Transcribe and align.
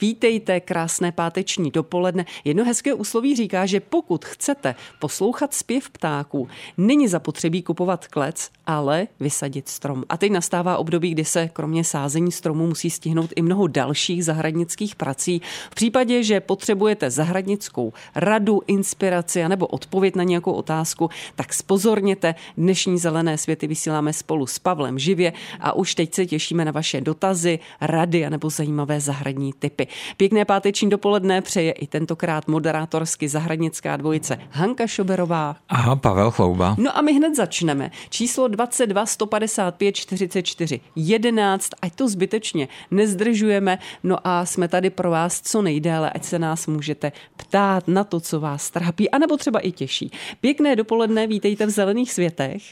Vítejte, 0.00 0.60
krásné 0.60 1.12
páteční 1.12 1.70
dopoledne. 1.70 2.26
Jedno 2.44 2.64
hezké 2.64 2.94
úsloví 2.94 3.36
říká, 3.36 3.66
že 3.66 3.80
pokud 3.80 4.24
chcete 4.24 4.74
poslouchat 4.98 5.54
zpěv 5.54 5.90
ptáků, 5.90 6.48
není 6.76 7.08
zapotřebí 7.08 7.62
kupovat 7.62 8.08
klec, 8.08 8.50
ale 8.66 9.06
vysadit 9.20 9.68
strom. 9.68 10.04
A 10.08 10.16
teď 10.16 10.32
nastává 10.32 10.76
období, 10.76 11.10
kdy 11.10 11.24
se 11.24 11.48
kromě 11.52 11.84
sázení 11.84 12.32
stromu 12.32 12.66
musí 12.66 12.90
stihnout 12.90 13.30
i 13.36 13.42
mnoho 13.42 13.66
dalších 13.66 14.24
zahradnických 14.24 14.94
prací. 14.94 15.40
V 15.70 15.74
případě, 15.74 16.22
že 16.22 16.40
potřebujete 16.40 17.10
zahradnickou 17.10 17.92
radu, 18.14 18.60
inspiraci 18.66 19.48
nebo 19.48 19.66
odpověď 19.66 20.16
na 20.16 20.24
nějakou 20.24 20.52
otázku, 20.52 21.10
tak 21.34 21.54
spozorněte. 21.54 22.34
Dnešní 22.56 22.98
zelené 22.98 23.38
světy 23.38 23.66
vysíláme 23.66 24.12
spolu 24.12 24.46
s 24.46 24.58
Pavlem 24.58 24.98
živě 24.98 25.32
a 25.60 25.72
už 25.72 25.94
teď 25.94 26.14
se 26.14 26.26
těšíme 26.26 26.64
na 26.64 26.72
vaše 26.72 27.00
dotazy, 27.00 27.58
rady 27.80 28.30
nebo 28.30 28.50
zajímavé 28.50 29.00
zahradní 29.00 29.52
typy. 29.52 29.89
Pěkné 30.16 30.44
páteční 30.44 30.90
dopoledne 30.90 31.40
přeje 31.40 31.72
i 31.72 31.86
tentokrát 31.86 32.48
moderátorsky 32.48 33.28
zahradnická 33.28 33.96
dvojice 33.96 34.38
Hanka 34.50 34.86
Šoberová. 34.86 35.56
A 35.68 35.96
Pavel 35.96 36.30
Chlouba. 36.30 36.76
No 36.78 36.96
a 36.96 37.02
my 37.02 37.12
hned 37.12 37.36
začneme. 37.36 37.90
Číslo 38.10 38.48
22 38.48 39.06
155 39.06 39.96
44 39.96 40.80
11, 40.96 41.70
ať 41.82 41.94
to 41.94 42.08
zbytečně 42.08 42.68
nezdržujeme, 42.90 43.78
no 44.02 44.16
a 44.24 44.46
jsme 44.46 44.68
tady 44.68 44.90
pro 44.90 45.10
vás 45.10 45.40
co 45.40 45.62
nejdéle, 45.62 46.10
ať 46.10 46.24
se 46.24 46.38
nás 46.38 46.66
můžete 46.66 47.12
ptát 47.36 47.88
na 47.88 48.04
to, 48.04 48.20
co 48.20 48.40
vás 48.40 48.70
trápí, 48.70 49.10
anebo 49.10 49.36
třeba 49.36 49.60
i 49.60 49.72
těší. 49.72 50.10
Pěkné 50.40 50.76
dopoledne, 50.76 51.26
vítejte 51.26 51.66
v 51.66 51.70
Zelených 51.70 52.12
světech. 52.12 52.62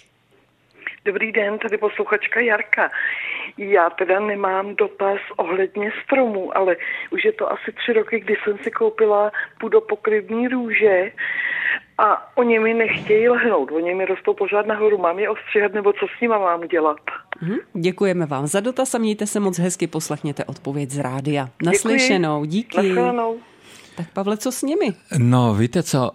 Dobrý 1.04 1.32
den, 1.32 1.58
tady 1.58 1.78
posluchačka 1.78 2.40
Jarka. 2.40 2.90
Já 3.58 3.90
teda 3.90 4.20
nemám 4.20 4.76
dotaz 4.76 5.18
ohledně 5.36 5.92
stromů, 6.04 6.56
ale 6.56 6.76
už 7.10 7.24
je 7.24 7.32
to 7.32 7.52
asi 7.52 7.72
tři 7.72 7.92
roky, 7.92 8.20
kdy 8.20 8.36
jsem 8.44 8.58
si 8.58 8.70
koupila 8.70 9.32
půdopokryvní 9.60 10.48
růže 10.48 11.12
a 11.98 12.36
oni 12.36 12.58
mi 12.58 12.74
nechtějí 12.74 13.28
lehnout. 13.28 13.72
Oni 13.72 13.94
mi 13.94 14.04
rostou 14.04 14.34
pořád 14.34 14.66
nahoru. 14.66 14.98
Mám 14.98 15.18
je 15.18 15.30
ostříhat 15.30 15.72
nebo 15.72 15.92
co 15.92 16.06
s 16.18 16.20
nima 16.20 16.38
mám 16.38 16.68
dělat? 16.68 17.00
Hmm, 17.40 17.58
děkujeme 17.72 18.26
vám 18.26 18.46
za 18.46 18.60
dotaz 18.60 18.94
a 18.94 18.98
mějte 18.98 19.26
se 19.26 19.40
moc 19.40 19.58
hezky, 19.58 19.86
poslechněte 19.86 20.44
odpověď 20.44 20.90
z 20.90 20.98
rádia. 20.98 21.48
Naslyšenou, 21.62 22.44
díky. 22.44 22.76
Naslyšenou. 22.76 23.38
Tak 23.96 24.06
Pavle, 24.12 24.36
co 24.36 24.52
s 24.52 24.62
nimi? 24.62 24.86
No, 25.18 25.54
víte 25.54 25.82
co, 25.82 26.10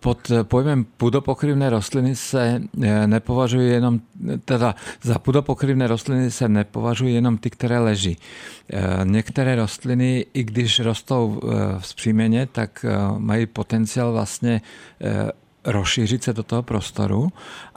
pod 0.00 0.32
pojmem 0.42 0.84
půdopokryvné 0.84 1.70
rostliny 1.70 2.16
se 2.16 2.62
eh, 2.82 3.06
nepovažují 3.06 3.70
jenom, 3.70 4.00
teda 4.44 4.74
za 5.02 5.18
půdopokryvné 5.18 5.86
rostliny 5.86 6.30
se 6.30 6.48
nepovažují 6.48 7.14
jenom 7.14 7.38
ty, 7.38 7.50
které 7.50 7.78
leží. 7.78 8.16
Eh, 8.72 8.80
některé 9.04 9.56
rostliny, 9.56 10.26
i 10.34 10.44
když 10.44 10.80
rostou 10.80 11.40
vzpřímeně, 11.78 12.48
tak 12.52 12.84
eh, 12.88 12.96
mají 13.18 13.46
potenciál 13.46 14.12
vlastně 14.12 14.60
rozšířit 15.64 16.24
se 16.24 16.32
do 16.32 16.42
toho 16.42 16.62
prostoru 16.62 17.28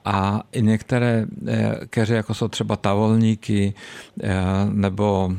a 0.06 0.44
i 0.52 0.62
některé 0.62 1.26
eh, 1.48 1.76
keře, 1.90 2.16
jako 2.16 2.34
jsou 2.34 2.48
třeba 2.48 2.76
tavolníky 2.76 3.74
eh, 4.24 4.34
nebo 4.72 5.32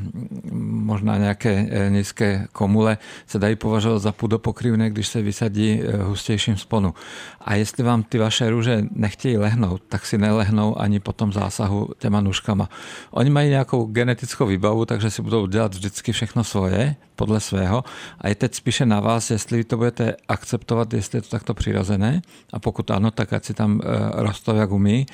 možná 0.61 1.17
nějaké 1.17 1.67
eh, 1.69 1.89
nízké 1.89 2.47
komule, 2.51 2.97
se 3.27 3.39
dají 3.39 3.55
považovat 3.55 3.99
za 3.99 4.11
půdopokryvné, 4.11 4.89
když 4.89 5.07
se 5.07 5.21
vysadí 5.21 5.81
hustějším 6.03 6.57
sponu. 6.57 6.93
A 7.41 7.55
jestli 7.55 7.83
vám 7.83 8.03
ty 8.03 8.17
vaše 8.17 8.49
růže 8.49 8.85
nechtějí 8.91 9.37
lehnout, 9.37 9.81
tak 9.89 10.05
si 10.05 10.17
nelehnou 10.17 10.81
ani 10.81 10.99
po 10.99 11.13
tom 11.13 11.33
zásahu 11.33 11.89
těma 11.97 12.21
nůžkama. 12.21 12.69
Oni 13.11 13.29
mají 13.29 13.49
nějakou 13.49 13.85
genetickou 13.85 14.45
výbavu, 14.45 14.85
takže 14.85 15.11
si 15.11 15.21
budou 15.21 15.47
dělat 15.47 15.73
vždycky 15.73 16.11
všechno 16.11 16.43
svoje, 16.43 16.95
podle 17.15 17.39
svého. 17.39 17.83
A 18.21 18.27
je 18.27 18.35
teď 18.35 18.55
spíše 18.55 18.85
na 18.85 18.99
vás, 18.99 19.31
jestli 19.31 19.63
to 19.63 19.77
budete 19.77 20.15
akceptovat, 20.27 20.93
jestli 20.93 21.17
je 21.17 21.21
to 21.21 21.29
takto 21.29 21.53
přirozené. 21.53 22.21
A 22.53 22.59
pokud 22.59 22.91
ano, 22.91 23.11
tak 23.11 23.33
ať 23.33 23.45
si 23.45 23.53
tam 23.53 23.81
rostou 24.13 24.54
jak 24.55 24.71
umí 24.71 25.05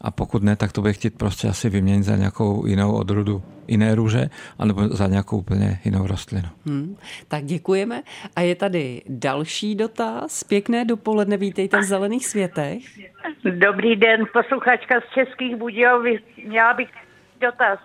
a 0.00 0.10
pokud 0.10 0.42
ne, 0.42 0.56
tak 0.56 0.72
to 0.72 0.80
bude 0.80 0.92
chtít 0.92 1.18
prostě 1.18 1.48
asi 1.48 1.70
vyměnit 1.70 2.02
za 2.02 2.16
nějakou 2.16 2.66
jinou 2.66 2.92
odrodu 2.92 3.42
jiné 3.68 3.94
růže, 3.94 4.26
anebo 4.58 4.88
za 4.88 5.06
nějakou 5.06 5.38
úplně 5.38 5.78
jinou 5.84 6.06
rostlinu. 6.06 6.48
Hmm, 6.66 6.96
tak 7.28 7.44
děkujeme. 7.44 8.02
A 8.36 8.40
je 8.40 8.54
tady 8.54 9.02
další 9.08 9.74
dotaz. 9.74 10.44
Pěkné 10.44 10.84
dopoledne, 10.84 11.36
vítejte 11.36 11.78
v 11.80 11.82
Zelených 11.82 12.26
světech. 12.26 12.82
Dobrý 13.44 13.96
den, 13.96 14.24
posluchačka 14.32 15.00
z 15.00 15.14
Českých 15.14 15.56
Budějovic. 15.56 16.22
Měla 16.46 16.74
bych 16.74 16.88
dotaz. 17.40 17.78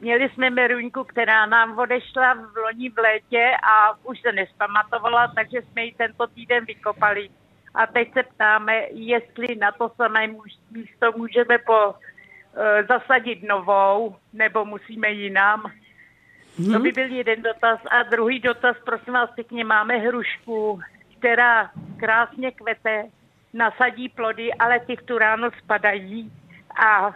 Měli 0.00 0.28
jsme 0.28 0.50
meruňku, 0.50 1.04
která 1.04 1.46
nám 1.46 1.78
odešla 1.78 2.34
v 2.34 2.56
loni 2.56 2.90
v 2.90 2.98
létě 2.98 3.44
a 3.72 3.98
už 4.04 4.20
se 4.20 4.32
nespamatovala, 4.32 5.32
takže 5.34 5.58
jsme 5.62 5.84
ji 5.84 5.94
tento 5.98 6.26
týden 6.26 6.64
vykopali. 6.64 7.28
A 7.76 7.86
teď 7.86 8.12
se 8.12 8.22
ptáme, 8.22 8.82
jestli 8.90 9.56
na 9.56 9.72
to 9.72 9.92
samé 9.96 10.26
místo 10.70 11.12
můžeme 11.16 11.58
po, 11.58 11.88
uh, 11.88 11.94
zasadit 12.88 13.42
novou, 13.42 14.16
nebo 14.32 14.64
musíme 14.64 15.10
jinam. 15.10 15.62
Hmm. 16.58 16.72
To 16.72 16.78
by 16.78 16.92
byl 16.92 17.06
jeden 17.06 17.42
dotaz. 17.42 17.80
A 17.90 18.02
druhý 18.02 18.40
dotaz, 18.40 18.76
prosím 18.84 19.12
vás 19.12 19.30
pěkně, 19.30 19.64
máme 19.64 19.96
hrušku, 19.96 20.80
která 21.18 21.70
krásně 21.96 22.50
kvete, 22.50 23.04
nasadí 23.52 24.08
plody, 24.08 24.54
ale 24.54 24.80
ty 24.80 24.96
v 24.96 25.02
tu 25.02 25.18
ráno 25.18 25.50
spadají. 25.64 26.32
A 26.84 27.14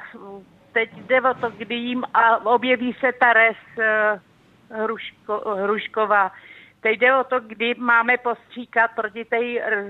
teď 0.72 0.90
jde 0.94 1.20
o 1.20 1.34
to, 1.34 1.50
kdy 1.50 1.74
jim 1.74 2.04
a 2.14 2.46
objeví 2.46 2.96
se 3.00 3.12
ta 3.12 3.32
res 3.32 3.56
uh, 3.76 4.76
hruško, 4.78 5.54
hrušková. 5.62 6.32
Teď 6.80 7.00
jde 7.00 7.16
o 7.16 7.24
to, 7.24 7.40
kdy 7.40 7.74
máme 7.78 8.16
postříkat 8.16 8.90
proti 8.96 9.24
té 9.24 9.36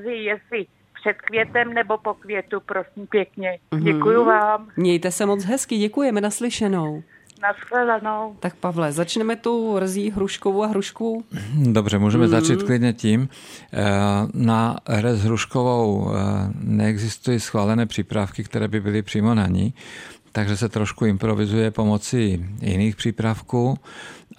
rzi, 0.01 0.13
jestli 0.13 0.67
před 1.01 1.15
květem 1.15 1.75
nebo 1.75 1.99
po 1.99 2.15
květu, 2.15 2.61
prosím 2.61 3.07
pěkně. 3.07 3.59
Mhm. 3.71 3.85
Děkuju 3.85 4.25
vám. 4.25 4.69
Mějte 4.77 5.11
se 5.11 5.27
moc 5.27 5.45
hezky, 5.45 5.77
děkujeme, 5.77 6.21
naslyšenou. 6.21 7.03
Naschledanou. 7.43 8.37
Tak 8.41 8.57
Pavle, 8.57 8.93
začneme 8.93 9.37
tu 9.37 9.79
rzí 9.79 10.11
hruškovou 10.11 10.63
a 10.63 10.67
hrušku. 10.67 11.25
Dobře, 11.73 11.99
můžeme 11.99 12.25
mm. 12.25 12.31
začít 12.31 12.63
klidně 12.63 12.93
tím. 12.93 13.29
Eh, 13.73 13.87
na 14.35 14.77
rez 14.89 15.25
hruškovou 15.25 16.11
eh, 16.11 16.19
neexistují 16.55 17.41
schválené 17.41 17.87
přípravky, 17.87 18.45
které 18.45 18.69
by 18.69 18.81
byly 18.81 19.03
přímo 19.03 19.35
na 19.35 19.47
ní 19.47 19.75
takže 20.33 20.57
se 20.57 20.69
trošku 20.69 21.07
improvizuje 21.07 21.71
pomocí 21.71 22.47
jiných 22.61 22.97
přípravků 22.97 23.79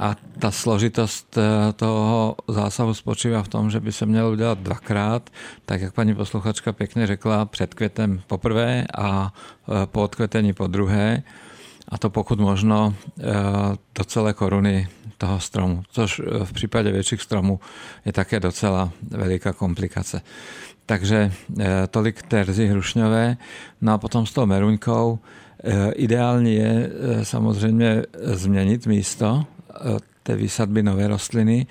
a 0.02 0.16
ta 0.40 0.52
složitost 0.52 1.38
eh, 1.38 1.74
toho 1.74 2.36
zásahu 2.48 2.94
spočívá 2.94 3.44
v 3.44 3.48
tom, 3.48 3.70
že 3.70 3.80
by 3.80 3.92
se 3.92 4.06
mělo 4.06 4.32
udělat 4.32 4.58
dvakrát, 4.58 5.30
tak 5.66 5.82
jak 5.82 5.94
paní 5.94 6.16
posluchačka 6.16 6.74
pěkně 6.74 7.08
řekla, 7.08 7.46
před 7.46 7.74
květem 7.74 8.22
poprvé 8.28 8.86
a 8.98 9.34
eh, 9.34 9.86
po 9.86 10.02
odkvětení 10.02 10.54
po 10.54 10.68
druhé 10.68 11.24
a 11.90 11.98
to 11.98 12.10
pokud 12.10 12.40
možno 12.40 12.96
eh, 13.20 13.24
do 13.98 14.04
celé 14.04 14.34
koruny 14.34 14.88
toho 15.18 15.40
stromu, 15.40 15.84
což 15.92 16.22
v 16.44 16.54
případě 16.54 16.92
větších 16.92 17.22
stromů 17.22 17.60
je 18.06 18.14
také 18.14 18.40
docela 18.40 18.90
veliká 19.10 19.54
komplikace. 19.54 20.22
Takže 20.86 21.32
tolik 21.90 22.22
terzy 22.22 22.68
hrušňové. 22.68 23.38
No 23.82 23.94
a 23.94 23.98
potom 23.98 24.26
s 24.26 24.34
tou 24.34 24.46
meruňkou 24.46 25.20
ideálně 25.96 26.54
je 26.54 26.90
samozřejmě 27.24 28.04
změnit 28.34 28.88
místo 28.88 29.46
té 30.24 30.36
výsadby 30.36 30.84
nové 30.84 31.08
rostliny, 31.08 31.68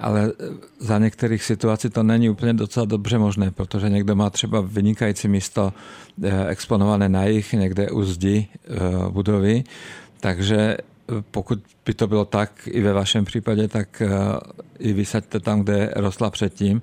ale 0.00 0.32
za 0.78 0.98
některých 0.98 1.44
situací 1.44 1.90
to 1.90 2.02
není 2.02 2.30
úplně 2.30 2.52
docela 2.52 2.86
dobře 2.86 3.18
možné, 3.18 3.50
protože 3.50 3.88
někdo 3.88 4.16
má 4.16 4.30
třeba 4.30 4.60
vynikající 4.60 5.28
místo 5.28 5.72
exponované 6.48 7.08
na 7.08 7.24
jich, 7.24 7.52
někde 7.52 7.90
u 7.90 8.02
zdi 8.02 8.48
budovy, 9.10 9.64
takže 10.20 10.76
pokud 11.30 11.62
by 11.86 11.94
to 11.94 12.06
bylo 12.06 12.24
tak 12.24 12.68
i 12.70 12.80
ve 12.80 12.92
vašem 12.92 13.24
případě, 13.24 13.68
tak 13.68 14.02
eh, 14.02 14.08
i 14.78 14.92
vysaďte 14.92 15.40
tam, 15.40 15.60
kde 15.60 15.92
rostla 15.96 16.30
předtím, 16.30 16.80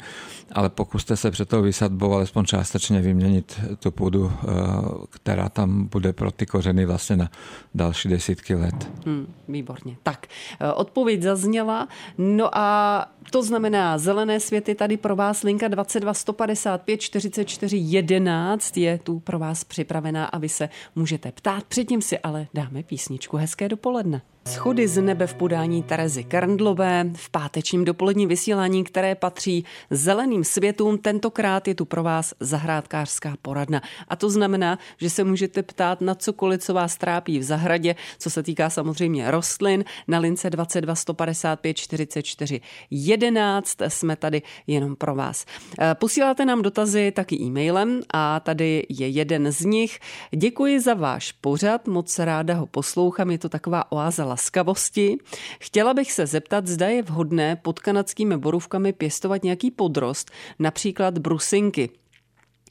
ale 0.51 0.69
pokuste 0.69 1.17
se 1.17 1.31
před 1.31 1.49
tou 1.49 1.61
vysadbou 1.61 2.13
alespoň 2.13 2.45
částečně 2.45 3.01
vyměnit 3.01 3.59
tu 3.79 3.91
půdu, 3.91 4.31
eh, 4.33 4.47
která 5.09 5.49
tam 5.49 5.87
bude 5.87 6.13
pro 6.13 6.31
ty 6.31 6.45
kořeny 6.45 6.85
vlastně 6.85 7.17
na 7.17 7.29
další 7.75 8.09
desítky 8.09 8.55
let. 8.55 8.91
Hmm, 9.05 9.33
výborně. 9.47 9.97
Tak, 10.03 10.27
eh, 10.59 10.73
odpověď 10.73 11.21
zazněla. 11.21 11.87
No 12.17 12.57
a 12.57 13.05
to 13.31 13.43
znamená, 13.43 13.97
zelené 13.97 14.39
světy 14.39 14.75
tady 14.75 14.97
pro 14.97 15.15
vás 15.15 15.43
linka 15.43 15.67
22 15.67 16.13
155 16.13 17.01
44 17.01 17.77
11 17.77 18.77
je 18.77 18.97
tu 18.97 19.19
pro 19.19 19.39
vás 19.39 19.63
připravená 19.63 20.25
a 20.25 20.37
vy 20.37 20.49
se 20.49 20.69
můžete 20.95 21.31
ptát. 21.31 21.63
Předtím 21.63 22.01
si 22.01 22.19
ale 22.19 22.47
dáme 22.53 22.83
písničku. 22.83 23.37
Hezké 23.37 23.69
dopoledne. 23.69 24.21
Schody 24.47 24.87
z 24.87 25.01
nebe 25.01 25.27
v 25.27 25.33
podání 25.33 25.83
Terezy 25.83 26.23
Karndlové 26.23 27.05
v 27.15 27.29
pátečním 27.29 27.85
dopoledním 27.85 28.29
vysílání, 28.29 28.83
které 28.83 29.15
patří 29.15 29.65
zeleným 29.89 30.43
světům. 30.43 30.97
Tentokrát 30.97 31.67
je 31.67 31.75
tu 31.75 31.85
pro 31.85 32.03
vás 32.03 32.33
zahrádkářská 32.39 33.33
poradna. 33.41 33.81
A 34.07 34.15
to 34.15 34.29
znamená, 34.29 34.79
že 34.97 35.09
se 35.09 35.23
můžete 35.23 35.63
ptát 35.63 36.01
na 36.01 36.15
cokoliv, 36.15 36.61
co 36.61 36.73
vás 36.73 36.97
trápí 36.97 37.39
v 37.39 37.43
zahradě, 37.43 37.95
co 38.19 38.29
se 38.29 38.43
týká 38.43 38.69
samozřejmě 38.69 39.31
rostlin. 39.31 39.83
Na 40.07 40.19
lince 40.19 40.49
22 40.49 40.95
155 40.95 41.77
44 41.77 42.61
11 42.91 43.77
jsme 43.87 44.15
tady 44.15 44.41
jenom 44.67 44.95
pro 44.95 45.15
vás. 45.15 45.45
Eh, 45.79 45.95
posíláte 45.95 46.45
nám 46.45 46.61
dotazy 46.61 47.11
taky 47.11 47.35
e-mailem 47.35 48.01
a 48.13 48.39
tady 48.39 48.85
je 48.89 49.07
jeden 49.07 49.51
z 49.51 49.65
nich. 49.65 49.99
Děkuji 50.35 50.79
za 50.79 50.93
váš 50.93 51.31
pořad, 51.31 51.87
moc 51.87 52.19
ráda 52.19 52.53
ho 52.53 52.65
poslouchám, 52.65 53.31
je 53.31 53.37
to 53.37 53.49
taková 53.49 53.91
oáza 53.91 54.30
laskavosti. 54.31 55.17
Chtěla 55.59 55.93
bych 55.93 56.11
se 56.11 56.25
zeptat, 56.25 56.67
zda 56.67 56.87
je 56.87 57.01
vhodné 57.01 57.55
pod 57.55 57.79
kanadskými 57.79 58.37
borůvkami 58.37 58.93
pěstovat 58.93 59.43
nějaký 59.43 59.71
podrost, 59.71 60.31
například 60.59 61.17
brusinky. 61.17 61.89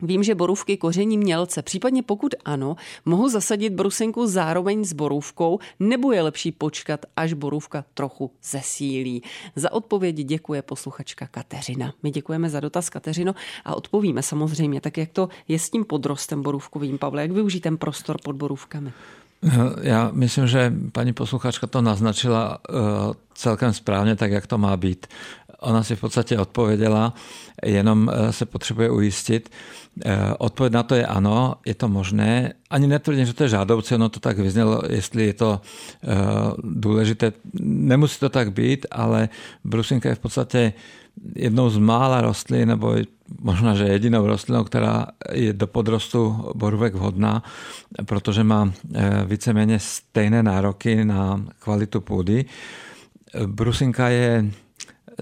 Vím, 0.03 0.23
že 0.23 0.35
borůvky 0.35 0.77
koření 0.77 1.19
mělce, 1.19 1.63
případně 1.63 2.03
pokud 2.03 2.35
ano, 2.45 2.77
mohu 3.05 3.29
zasadit 3.29 3.73
brusinku 3.73 4.27
zároveň 4.27 4.85
s 4.85 4.93
borůvkou, 4.93 5.59
nebo 5.81 6.13
je 6.13 6.23
lepší 6.23 6.53
počkat, 6.53 7.07
až 7.17 7.33
borůvka 7.33 7.85
trochu 7.95 8.31
zesílí. 8.43 9.23
Za 9.57 9.73
odpovědi 9.73 10.25
děkuje 10.25 10.63
posluchačka 10.63 11.27
Kateřina. 11.27 11.95
My 12.03 12.11
děkujeme 12.11 12.51
za 12.51 12.61
dotaz, 12.61 12.91
Kateřino, 12.91 13.35
a 13.65 13.75
odpovíme 13.75 14.23
samozřejmě, 14.23 14.81
tak 14.81 14.99
jak 14.99 15.11
to 15.13 15.29
je 15.49 15.59
s 15.59 15.71
tím 15.71 15.85
podrostem 15.85 16.43
borůvkovým, 16.43 16.99
Pavle, 16.99 17.23
jak 17.23 17.31
využít 17.31 17.61
ten 17.61 17.77
prostor 17.77 18.17
pod 18.25 18.37
borůvkami? 18.37 18.93
Já 19.83 20.11
myslím, 20.13 20.47
že 20.47 20.73
paní 20.93 21.13
posluchačka 21.13 21.67
to 21.67 21.83
naznačila 21.83 22.59
eh, 22.69 22.73
celkem 23.35 23.73
správně, 23.73 24.17
tak 24.17 24.33
jak 24.33 24.47
to 24.47 24.59
má 24.59 24.77
být. 24.77 25.07
Ona 25.61 25.83
si 25.83 25.97
v 25.97 26.01
podstatě 26.01 26.39
odpověděla, 26.39 27.15
jenom 27.65 28.11
eh, 28.13 28.33
se 28.33 28.47
potřebuje 28.47 28.91
ujistit. 28.91 29.51
Eh, 30.05 30.35
odpověď 30.39 30.73
na 30.73 30.83
to 30.83 30.95
je 30.95 31.07
ano, 31.07 31.55
je 31.67 31.75
to 31.75 31.89
možné. 31.89 32.53
Ani 32.71 32.87
netvrdím, 32.87 33.27
že 33.27 33.33
to 33.33 33.43
je 33.43 33.49
žádoucí, 33.49 33.95
ono 33.95 34.09
to 34.09 34.21
tak 34.21 34.39
vyznělo, 34.39 34.83
jestli 34.89 35.27
je 35.27 35.35
to 35.35 35.61
důležité. 36.65 37.33
Nemusí 37.63 38.21
to 38.21 38.29
tak 38.29 38.53
být, 38.53 38.87
ale 38.91 39.29
brusinka 39.65 40.09
je 40.09 40.15
v 40.15 40.19
podstatě 40.19 40.73
jednou 41.35 41.71
z 41.71 41.79
mála 41.79 42.21
rostlin, 42.21 42.69
nebo 42.69 42.97
možná, 43.41 43.75
že 43.75 43.85
jedinou 43.85 44.27
rostlinou, 44.27 44.65
která 44.65 45.07
je 45.33 45.53
do 45.53 45.67
podrostu 45.67 46.51
borůvek 46.55 46.95
vhodná, 46.95 47.43
protože 48.07 48.45
má 48.45 48.73
eh, 48.95 49.25
víceméně 49.27 49.79
stejné 49.79 50.43
nároky 50.43 51.05
na 51.05 51.45
kvalitu 51.59 52.01
půdy. 52.01 52.45
Brusinka 53.47 54.09
je 54.09 54.51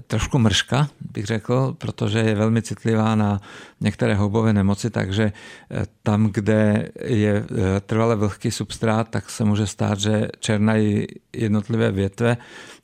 trošku 0.07 0.39
mrška, 0.39 0.89
bych 1.11 1.25
řekl, 1.25 1.75
protože 1.77 2.19
je 2.19 2.35
velmi 2.35 2.61
citlivá 2.61 3.15
na 3.15 3.41
některé 3.81 4.15
houbové 4.15 4.53
nemoci, 4.53 4.89
takže 4.89 5.23
eh, 5.71 5.85
tam, 6.03 6.27
kde 6.27 6.89
je 7.05 7.35
eh, 7.35 7.79
trvale 7.79 8.15
vlhký 8.15 8.51
substrát, 8.51 9.09
tak 9.09 9.29
se 9.29 9.43
může 9.43 9.67
stát, 9.67 9.99
že 9.99 10.27
černají 10.39 11.07
jednotlivé 11.33 11.91
větve, 11.91 12.37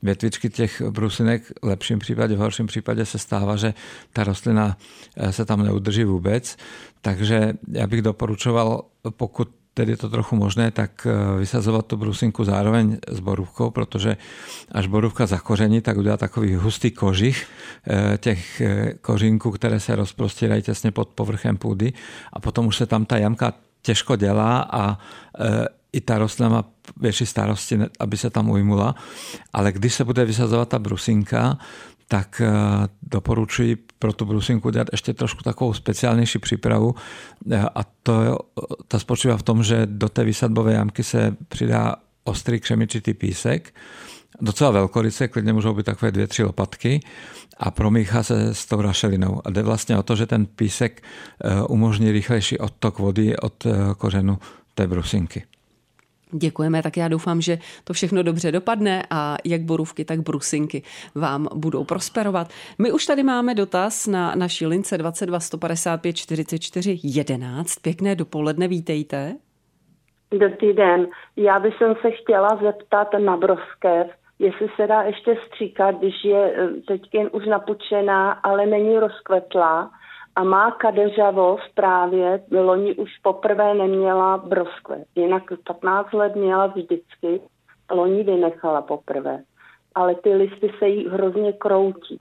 větvičky 0.04 0.50
těch 0.50 0.82
brusinek. 0.82 1.52
V 1.62 1.66
lepším 1.66 2.00
případě, 2.00 2.36
v 2.36 2.40
horším 2.40 2.68
případě 2.68 3.06
se 3.06 3.20
stává, 3.20 3.56
že 3.56 3.74
ta 4.14 4.24
rostlina 4.24 4.78
eh, 5.18 5.32
se 5.32 5.46
tam 5.46 5.64
neudrží 5.64 6.04
vůbec. 6.04 6.58
Takže 7.02 7.54
já 7.72 7.88
bych 7.88 8.02
doporučoval, 8.02 8.86
pokud 9.10 9.50
tedy 9.76 9.92
je 9.92 9.98
to 9.98 10.10
trochu 10.10 10.36
možné, 10.36 10.72
tak 10.72 11.08
eh, 11.08 11.40
vysazovat 11.40 11.86
tu 11.86 11.98
brusinku 11.98 12.44
zároveň 12.44 12.98
s 13.12 13.20
borůvkou, 13.20 13.70
protože 13.72 14.18
až 14.72 14.88
borůvka 14.88 15.26
zakoření, 15.26 15.82
tak 15.82 15.98
udělá 15.98 16.18
takový 16.18 16.56
hustý 16.56 16.92
kožich 16.92 17.48
eh, 17.84 18.18
těch 18.18 18.62
eh, 18.62 18.94
kořínků, 19.02 19.52
které 19.52 19.80
se 19.80 19.96
rozprostírají 19.96 20.62
těsně 20.62 20.92
pod 20.92 21.10
povrchem 21.10 21.58
půdy 21.58 21.94
a 22.34 22.40
potom 22.40 22.68
už 22.68 22.78
se 22.78 22.86
tam 22.86 23.06
ta 23.06 23.18
jamka 23.18 23.54
těžko 23.82 24.16
dělá 24.16 24.68
a 24.72 24.98
i 25.94 26.02
ta 26.02 26.18
rostlina 26.18 26.50
má 26.50 26.64
větší 26.98 27.26
starosti, 27.26 27.80
aby 28.00 28.18
se 28.18 28.30
tam 28.30 28.50
ujmula. 28.50 28.96
Ale 29.54 29.72
když 29.72 29.94
se 29.94 30.04
bude 30.04 30.26
vysazovat 30.26 30.70
ta 30.70 30.80
brusinka, 30.80 31.58
tak 32.08 32.42
eh, 32.42 32.50
doporučuji 33.02 33.78
pro 34.00 34.14
tu 34.14 34.26
brusinku 34.26 34.70
dělat 34.70 34.88
ještě 34.92 35.14
trošku 35.14 35.44
takovou 35.44 35.74
speciálnější 35.74 36.40
přípravu 36.40 36.96
eh, 37.52 37.66
a 37.76 37.84
to, 38.04 38.40
ta 38.88 39.00
spočívá 39.00 39.38
v 39.38 39.44
tom, 39.44 39.64
že 39.64 39.86
do 39.86 40.10
té 40.10 40.24
vysadbové 40.24 40.74
jamky 40.74 41.04
se 41.04 41.36
přidá 41.48 41.96
ostrý 42.24 42.60
křemičitý 42.60 43.14
písek, 43.14 43.76
docela 44.42 44.72
velkoryse, 44.72 45.28
klidně 45.28 45.54
můžou 45.54 45.74
být 45.74 45.86
takové 45.86 46.12
dvě, 46.12 46.28
tři 46.28 46.44
lopatky 46.44 47.00
a 47.58 47.72
promíchá 47.72 48.24
se 48.24 48.54
s 48.56 48.66
tou 48.66 48.82
rašelinou. 48.82 49.42
A 49.46 49.50
jde 49.50 49.64
vlastně 49.64 49.98
o 49.98 50.04
to, 50.04 50.16
že 50.16 50.26
ten 50.26 50.46
písek 50.46 51.04
eh, 51.44 51.62
umožní 51.64 52.12
rychlejší 52.12 52.58
odtok 52.58 53.00
vody 53.00 53.38
od 53.38 53.68
kořenu 53.98 54.40
té 54.74 54.88
brusinky. 54.88 55.44
Děkujeme, 56.38 56.84
tak 56.84 56.98
já 56.98 57.08
doufám, 57.08 57.42
že 57.42 57.58
to 57.84 57.94
všechno 57.94 58.24
dobře 58.24 58.52
dopadne 58.52 59.04
a 59.10 59.38
jak 59.46 59.62
borůvky, 59.62 60.06
tak 60.06 60.20
brusinky 60.20 60.84
vám 61.16 61.48
budou 61.56 61.84
prosperovat. 61.84 62.48
My 62.80 62.92
už 62.92 63.06
tady 63.06 63.24
máme 63.24 63.56
dotaz 63.56 64.08
na 64.08 64.36
naší 64.36 64.66
lince 64.66 64.98
22 64.98 65.40
155 65.40 66.16
44 66.16 67.00
11. 67.04 67.76
Pěkné 67.76 68.16
dopoledne, 68.16 68.68
vítejte. 68.68 69.36
Dobrý 70.32 70.74
den. 70.74 71.08
Já 71.36 71.60
bych 71.60 71.74
se 72.02 72.12
chtěla 72.12 72.60
zeptat 72.64 73.08
na 73.20 73.38
broskev, 73.38 74.08
jestli 74.40 74.68
se 74.76 74.88
dá 74.88 75.02
ještě 75.02 75.38
stříkat, 75.48 75.96
když 76.00 76.24
je 76.24 76.54
eh, 76.56 76.82
teď 76.88 77.02
už 77.32 77.46
napučená, 77.46 78.32
ale 78.32 78.66
není 78.66 79.00
rozkvetlá 79.00 79.92
a 80.36 80.44
má 80.44 80.72
kadeřavost 80.72 81.76
právě, 81.76 82.44
loni 82.52 82.96
už 82.96 83.10
poprvé 83.24 83.74
neměla 83.74 84.38
broskve. 84.38 85.04
Jinak 85.16 85.44
15 85.68 86.14
let 86.14 86.36
měla 86.36 86.68
vždycky, 86.68 87.42
loni 87.92 88.24
vynechala 88.24 88.82
poprvé. 88.82 89.44
Ale 89.96 90.16
ty 90.16 90.36
listy 90.36 90.72
se 90.80 90.88
jí 90.88 91.08
hrozně 91.08 91.54
kroutí. 91.54 92.20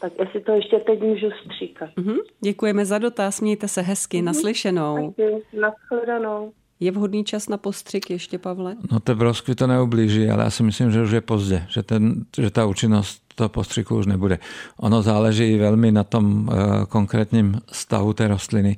Tak 0.00 0.12
jestli 0.18 0.40
to 0.40 0.52
ještě 0.52 0.78
teď 0.78 1.00
můžu 1.02 1.30
stříkat. 1.30 1.90
Mm-hmm. 1.96 2.16
Děkujeme 2.40 2.84
za 2.84 2.98
dotaz, 2.98 3.40
mějte 3.40 3.68
se 3.68 3.80
hezky, 3.80 4.18
mm-hmm. 4.18 4.24
naslyšenou. 4.24 5.14
Nashledanou. 5.60 6.52
Je 6.80 6.90
vhodný 6.90 7.24
čas 7.24 7.48
na 7.48 7.56
postřik 7.56 8.10
ještě, 8.10 8.38
Pavle? 8.38 8.76
No 8.92 9.00
té 9.00 9.14
broskvy 9.14 9.54
to 9.54 9.66
neublíží, 9.66 10.28
ale 10.28 10.44
já 10.44 10.50
si 10.50 10.62
myslím, 10.62 10.90
že 10.90 11.02
už 11.02 11.10
je 11.10 11.20
pozdě, 11.20 11.66
že, 11.68 11.82
ten, 11.82 12.24
že 12.38 12.50
ta 12.50 12.66
účinnost 12.66 13.22
toho 13.34 13.48
postřiku 13.48 13.96
už 13.96 14.06
nebude. 14.06 14.38
Ono 14.80 15.02
záleží 15.02 15.58
velmi 15.58 15.92
na 15.92 16.04
tom 16.04 16.50
eh, 16.52 16.86
konkrétním 16.86 17.60
stavu 17.72 18.12
té 18.12 18.28
rostliny, 18.28 18.76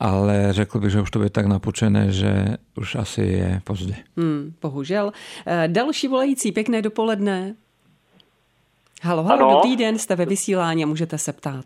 ale 0.00 0.48
řekl 0.50 0.80
bych, 0.80 0.90
že 0.90 1.00
už 1.00 1.10
to 1.10 1.18
bude 1.18 1.30
tak 1.30 1.46
napučené, 1.46 2.12
že 2.12 2.56
už 2.76 2.94
asi 2.94 3.22
je 3.22 3.60
pozdě. 3.64 3.94
Hmm, 4.16 4.54
bohužel. 4.62 5.12
Eh, 5.46 5.68
další 5.68 6.08
volající, 6.08 6.52
pěkné 6.52 6.82
dopoledne. 6.82 7.54
Halo, 9.02 9.22
halo, 9.22 9.40
ano? 9.40 9.54
dobrý 9.54 9.76
den, 9.76 9.98
jste 9.98 10.16
ve 10.16 10.26
vysílání, 10.26 10.84
můžete 10.84 11.18
se 11.18 11.32
ptát. 11.32 11.64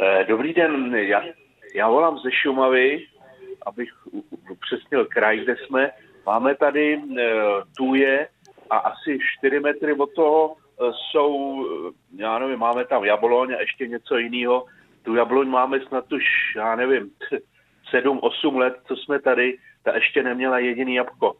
Eh, 0.00 0.24
dobrý 0.28 0.54
den, 0.54 0.94
já, 0.94 1.22
já 1.74 1.88
volám 1.88 2.18
ze 2.18 2.30
Šumavy, 2.42 3.06
abych 3.66 3.90
upřesnil 4.50 5.04
kraj, 5.04 5.38
kde 5.38 5.56
jsme. 5.56 5.90
Máme 6.26 6.54
tady 6.54 7.02
tuje 7.76 8.28
a 8.70 8.76
asi 8.76 9.18
4 9.38 9.60
metry 9.60 9.92
od 9.92 10.14
toho 10.14 10.56
jsou, 10.92 11.64
já 12.16 12.38
nevím, 12.38 12.58
máme 12.58 12.84
tam 12.84 13.04
jabloň 13.04 13.54
a 13.54 13.60
ještě 13.60 13.88
něco 13.88 14.18
jiného. 14.18 14.66
Tu 15.02 15.14
jabloň 15.14 15.48
máme 15.48 15.80
snad 15.80 16.12
už, 16.12 16.24
já 16.56 16.76
nevím, 16.76 17.10
7-8 17.92 18.56
let, 18.56 18.74
co 18.86 18.96
jsme 18.96 19.20
tady, 19.20 19.58
ta 19.82 19.94
ještě 19.94 20.22
neměla 20.22 20.58
jediný 20.58 20.94
jabko. 20.94 21.36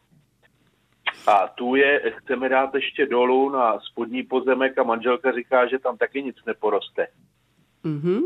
A 1.27 1.47
tu 1.47 1.75
je, 1.75 2.13
chceme 2.17 2.49
dát 2.49 2.75
ještě 2.75 3.05
dolů 3.05 3.49
na 3.49 3.79
spodní 3.79 4.23
pozemek 4.23 4.77
a 4.77 4.83
manželka 4.83 5.31
říká, 5.31 5.67
že 5.67 5.79
tam 5.79 5.97
taky 5.97 6.23
nic 6.23 6.35
neporoste. 6.45 7.07
Mm-hmm. 7.85 8.21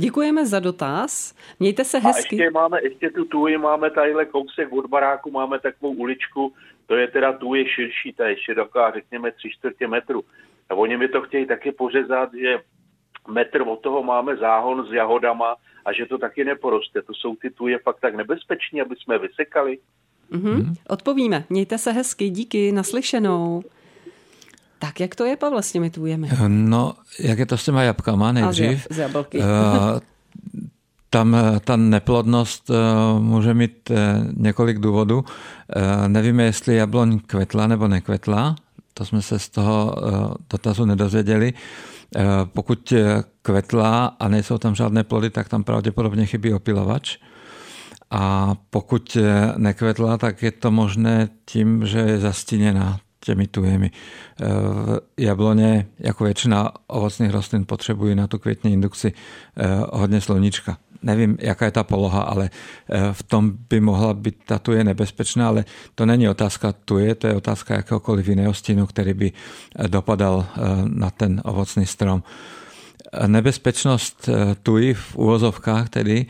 Děkujeme 0.00 0.46
za 0.46 0.60
dotaz. 0.60 1.34
Mějte 1.60 1.84
se 1.84 1.98
hezky. 1.98 2.36
A 2.36 2.42
ještě 2.42 2.50
máme, 2.50 2.78
ještě 2.82 3.10
tu 3.10 3.24
tuji 3.24 3.58
máme 3.58 3.90
tadyhle 3.90 4.24
kousek 4.24 4.72
od 4.72 4.86
baráku, 4.86 5.30
máme 5.30 5.58
takovou 5.58 5.92
uličku, 5.92 6.52
to 6.86 6.96
je 6.96 7.08
teda 7.08 7.32
tu 7.32 7.54
je 7.54 7.68
širší, 7.68 8.12
ta 8.12 8.28
je 8.28 8.36
široká, 8.36 8.90
řekněme 8.90 9.32
tři 9.32 9.50
čtvrtě 9.50 9.88
metru. 9.88 10.24
A 10.70 10.74
oni 10.74 10.96
mi 10.96 11.08
to 11.08 11.22
chtějí 11.22 11.46
taky 11.46 11.72
pořezat, 11.72 12.34
že 12.34 12.58
metr 13.28 13.62
od 13.62 13.80
toho 13.80 14.02
máme 14.02 14.36
záhon 14.36 14.86
s 14.86 14.92
jahodama 14.92 15.56
a 15.84 15.92
že 15.92 16.06
to 16.06 16.18
taky 16.18 16.44
neporoste. 16.44 17.02
To 17.02 17.14
jsou 17.14 17.36
ty 17.36 17.50
tuje 17.50 17.78
fakt 17.78 18.00
tak 18.00 18.14
nebezpeční, 18.14 18.80
aby 18.80 18.96
jsme 18.96 19.18
vysekali. 19.18 19.78
Mm-hmm. 20.32 20.74
Odpovíme. 20.88 21.44
Mějte 21.50 21.78
se 21.78 21.92
hezky, 21.92 22.30
díky, 22.30 22.72
naslyšenou. 22.72 23.62
Tak 24.78 25.00
jak 25.00 25.14
to 25.14 25.24
je, 25.24 25.36
Pavle, 25.36 25.62
s 25.62 25.72
těmi 25.72 25.90
tujemi? 25.90 26.30
No, 26.48 26.94
jak 27.20 27.38
je 27.38 27.46
to 27.46 27.56
s 27.56 27.64
těma 27.64 27.82
jabkama 27.82 28.32
nejdřív? 28.32 28.86
A 28.90 28.94
z, 28.94 28.98
jablky. 28.98 29.38
Uh, 29.38 29.44
tam 31.10 31.36
ta 31.64 31.76
neplodnost 31.76 32.70
může 33.18 33.54
mít 33.54 33.90
několik 34.36 34.78
důvodů. 34.78 35.24
Nevíme, 36.06 36.42
jestli 36.42 36.76
jabloň 36.76 37.18
kvetla 37.26 37.66
nebo 37.66 37.88
nekvetla. 37.88 38.56
To 38.94 39.04
jsme 39.04 39.22
se 39.22 39.38
z 39.38 39.48
toho 39.48 39.94
dotazu 40.50 40.84
nedozvěděli. 40.84 41.52
Pokud 42.44 42.92
kvetla 43.42 44.06
a 44.06 44.28
nejsou 44.28 44.58
tam 44.58 44.74
žádné 44.74 45.04
plody, 45.04 45.30
tak 45.30 45.48
tam 45.48 45.64
pravděpodobně 45.64 46.26
chybí 46.26 46.54
opilovač. 46.54 47.16
A 48.10 48.54
pokud 48.70 49.16
nekvetla, 49.56 50.18
tak 50.18 50.42
je 50.42 50.50
to 50.50 50.70
možné 50.70 51.28
tím, 51.44 51.86
že 51.86 51.98
je 51.98 52.18
zastíněná 52.20 53.00
těmi 53.28 53.46
tujemi. 53.46 53.90
Jabloně, 55.20 55.86
jako 55.98 56.24
většina 56.24 56.72
ovocných 56.86 57.30
rostlin, 57.30 57.64
potřebují 57.68 58.14
na 58.14 58.26
tu 58.26 58.38
květní 58.38 58.72
indukci 58.72 59.12
hodně 59.92 60.20
sluníčka. 60.20 60.78
Nevím, 61.02 61.36
jaká 61.40 61.64
je 61.64 61.70
ta 61.70 61.84
poloha, 61.84 62.22
ale 62.22 62.50
v 63.12 63.22
tom 63.22 63.52
by 63.68 63.80
mohla 63.80 64.14
být 64.14 64.36
ta 64.46 64.58
tuje 64.58 64.84
nebezpečná, 64.84 65.48
ale 65.48 65.64
to 65.94 66.06
není 66.06 66.28
otázka 66.28 66.72
tuje, 66.72 67.14
to 67.14 67.26
je 67.26 67.34
otázka 67.34 67.74
jakéhokoliv 67.74 68.28
jiného 68.28 68.54
stínu, 68.54 68.86
který 68.86 69.14
by 69.14 69.32
dopadal 69.86 70.46
na 70.88 71.10
ten 71.10 71.40
ovocný 71.44 71.86
strom. 71.86 72.22
Nebezpečnost 73.26 74.28
tuji 74.62 74.94
v 74.94 75.16
úvozovkách 75.16 75.88
tedy 75.88 76.26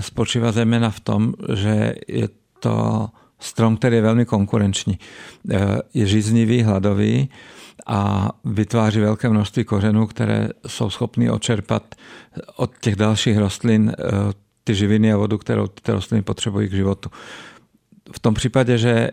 spočívá 0.00 0.52
zejména 0.52 0.90
v 0.90 1.00
tom, 1.00 1.34
že 1.52 1.94
je 2.08 2.28
to 2.60 3.08
strom, 3.42 3.76
který 3.76 3.96
je 3.96 4.02
velmi 4.02 4.24
konkurenční. 4.24 4.98
Je 5.94 6.06
žíznivý, 6.06 6.62
hladový 6.62 7.28
a 7.86 8.30
vytváří 8.44 9.00
velké 9.00 9.28
množství 9.28 9.64
kořenů, 9.64 10.06
které 10.06 10.48
jsou 10.66 10.90
schopny 10.90 11.30
očerpat 11.30 11.94
od 12.56 12.70
těch 12.80 12.96
dalších 12.96 13.38
rostlin 13.38 13.92
ty 14.64 14.74
živiny 14.74 15.12
a 15.12 15.16
vodu, 15.16 15.38
kterou 15.38 15.66
ty 15.66 15.92
rostliny 15.92 16.22
potřebují 16.22 16.68
k 16.68 16.72
životu. 16.72 17.10
V 18.12 18.18
tom 18.18 18.34
případě, 18.34 18.78
že 18.78 19.10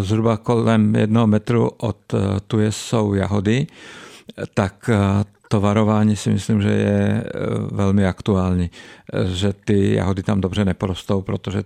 zhruba 0.00 0.36
kolem 0.36 0.94
jednoho 0.94 1.26
metru 1.26 1.68
od 1.68 1.98
tuje 2.46 2.72
jsou 2.72 3.14
jahody, 3.14 3.66
tak 4.54 4.90
to 5.48 5.60
varování 5.60 6.16
si 6.16 6.30
myslím, 6.30 6.62
že 6.62 6.68
je 6.68 7.24
velmi 7.70 8.06
aktuální, 8.06 8.70
že 9.34 9.52
ty 9.52 9.94
jahody 9.94 10.22
tam 10.22 10.40
dobře 10.40 10.64
neporostou, 10.64 11.22
protože 11.22 11.62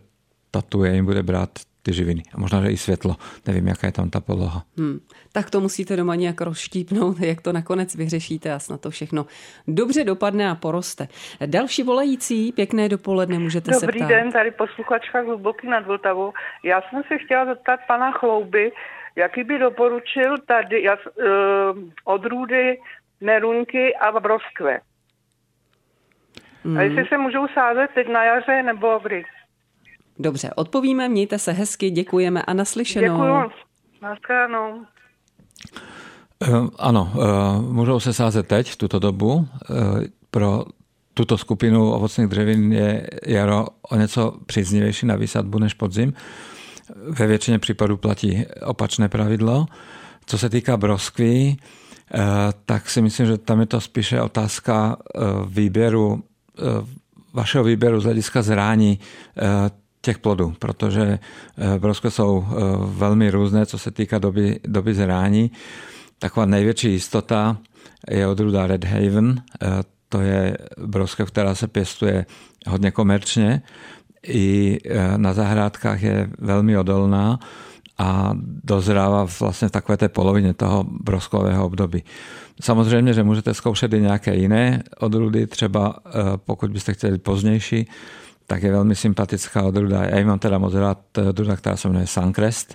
ta 0.54 0.62
tuje 0.62 0.94
jim 0.94 1.04
bude 1.04 1.22
brát 1.22 1.50
ty 1.82 1.92
živiny. 1.92 2.22
A 2.34 2.40
možná, 2.40 2.62
že 2.62 2.70
i 2.70 2.76
světlo. 2.76 3.16
Nevím, 3.46 3.68
jaká 3.68 3.86
je 3.86 3.92
tam 3.92 4.10
ta 4.10 4.20
poloha. 4.20 4.62
Hmm. 4.78 4.98
Tak 5.32 5.50
to 5.50 5.60
musíte 5.60 5.96
doma 5.96 6.14
nějak 6.14 6.40
rozštípnout, 6.40 7.20
jak 7.20 7.40
to 7.40 7.52
nakonec 7.52 7.94
vyřešíte 7.94 8.52
a 8.52 8.58
snad 8.58 8.80
to 8.80 8.90
všechno 8.90 9.26
dobře 9.68 10.04
dopadne 10.04 10.50
a 10.50 10.54
poroste. 10.54 11.08
Další 11.46 11.82
volající, 11.82 12.52
pěkné 12.52 12.88
dopoledne, 12.88 13.38
můžete 13.38 13.70
Dobrý 13.70 13.80
se 13.80 13.86
ptát. 13.86 14.08
Dobrý 14.08 14.14
den, 14.14 14.32
tady 14.32 14.50
posluchačka 14.50 15.20
Hluboký 15.20 15.68
nad 15.68 15.86
Vltavou. 15.86 16.32
Já 16.64 16.82
jsem 16.82 17.02
se 17.08 17.18
chtěla 17.18 17.44
zeptat 17.44 17.80
pana 17.88 18.12
Chlouby, 18.12 18.72
jaký 19.16 19.44
by 19.44 19.58
doporučil 19.58 20.38
tady 20.46 20.82
jas, 20.82 20.98
uh, 21.06 21.24
odrůdy 22.04 22.78
nerunky 23.20 23.96
a 23.96 24.20
broskve. 24.20 24.80
Hmm. 26.64 26.78
A 26.78 26.82
jestli 26.82 27.06
se 27.06 27.18
můžou 27.18 27.48
sázet 27.54 27.90
teď 27.94 28.08
na 28.08 28.24
jaře 28.24 28.62
nebo 28.62 29.00
kdy? 29.02 29.24
Dobře, 30.18 30.50
odpovíme, 30.54 31.08
mějte 31.08 31.38
se 31.38 31.52
hezky, 31.52 31.90
děkujeme 31.90 32.42
a 32.42 32.52
naslyšenou. 32.52 33.16
Děkuju, 33.16 33.50
naschledanou. 34.02 34.82
Ano, 36.78 37.12
můžou 37.70 38.00
se 38.00 38.12
sázet 38.12 38.48
teď, 38.48 38.70
v 38.70 38.76
tuto 38.76 38.98
dobu. 38.98 39.48
Pro 40.30 40.64
tuto 41.14 41.38
skupinu 41.38 41.92
ovocných 41.92 42.28
dřevin 42.28 42.72
je 42.72 43.08
jaro 43.26 43.66
o 43.90 43.96
něco 43.96 44.36
příznivější 44.46 45.06
na 45.06 45.16
výsadbu 45.16 45.58
než 45.58 45.74
podzim. 45.74 46.12
Ve 47.08 47.26
většině 47.26 47.58
případů 47.58 47.96
platí 47.96 48.46
opačné 48.66 49.08
pravidlo. 49.08 49.66
Co 50.26 50.38
se 50.38 50.50
týká 50.50 50.76
broskví, 50.76 51.56
tak 52.66 52.90
si 52.90 53.02
myslím, 53.02 53.26
že 53.26 53.38
tam 53.38 53.60
je 53.60 53.66
to 53.66 53.80
spíše 53.80 54.22
otázka 54.22 54.96
výběru, 55.46 56.22
vašeho 57.32 57.64
výběru 57.64 58.00
z 58.00 58.04
hlediska 58.04 58.42
zrání 58.42 58.98
těch 60.02 60.18
plodů, 60.18 60.54
protože 60.58 61.18
broskve 61.78 62.10
jsou 62.10 62.44
velmi 62.86 63.30
různé, 63.30 63.66
co 63.66 63.78
se 63.78 63.90
týká 63.90 64.18
doby, 64.18 64.60
doby 64.66 64.94
zrání. 64.94 65.50
Taková 66.18 66.46
největší 66.46 66.92
jistota 66.92 67.56
je 68.10 68.26
odrůda 68.26 68.66
Red 68.66 68.84
Haven. 68.84 69.42
To 70.08 70.20
je 70.20 70.58
broskev, 70.86 71.28
která 71.30 71.54
se 71.54 71.68
pěstuje 71.68 72.26
hodně 72.66 72.90
komerčně. 72.90 73.62
I 74.26 74.78
na 75.16 75.32
zahrádkách 75.32 76.02
je 76.02 76.30
velmi 76.38 76.78
odolná 76.78 77.38
a 77.98 78.32
dozrává 78.64 79.26
vlastně 79.40 79.68
v 79.68 79.70
takové 79.70 79.96
té 79.96 80.08
polovině 80.08 80.54
toho 80.54 80.84
broskového 80.84 81.66
období. 81.66 82.04
Samozřejmě, 82.60 83.14
že 83.14 83.22
můžete 83.22 83.54
zkoušet 83.54 83.92
i 83.92 84.00
nějaké 84.00 84.36
jiné 84.36 84.82
odrůdy, 84.98 85.46
třeba 85.46 85.94
pokud 86.36 86.70
byste 86.70 86.94
chtěli 86.94 87.18
pozdější, 87.18 87.88
tak 88.52 88.62
je 88.62 88.72
velmi 88.72 88.96
sympatická 88.96 89.62
odrůda. 89.62 90.04
Já 90.04 90.18
ji 90.18 90.24
mám 90.24 90.38
teda 90.38 90.58
moc 90.58 90.74
rád, 90.74 90.98
odrůda, 91.28 91.56
která 91.56 91.76
se 91.76 91.88
jmenuje 91.88 92.06
Suncrest. 92.06 92.74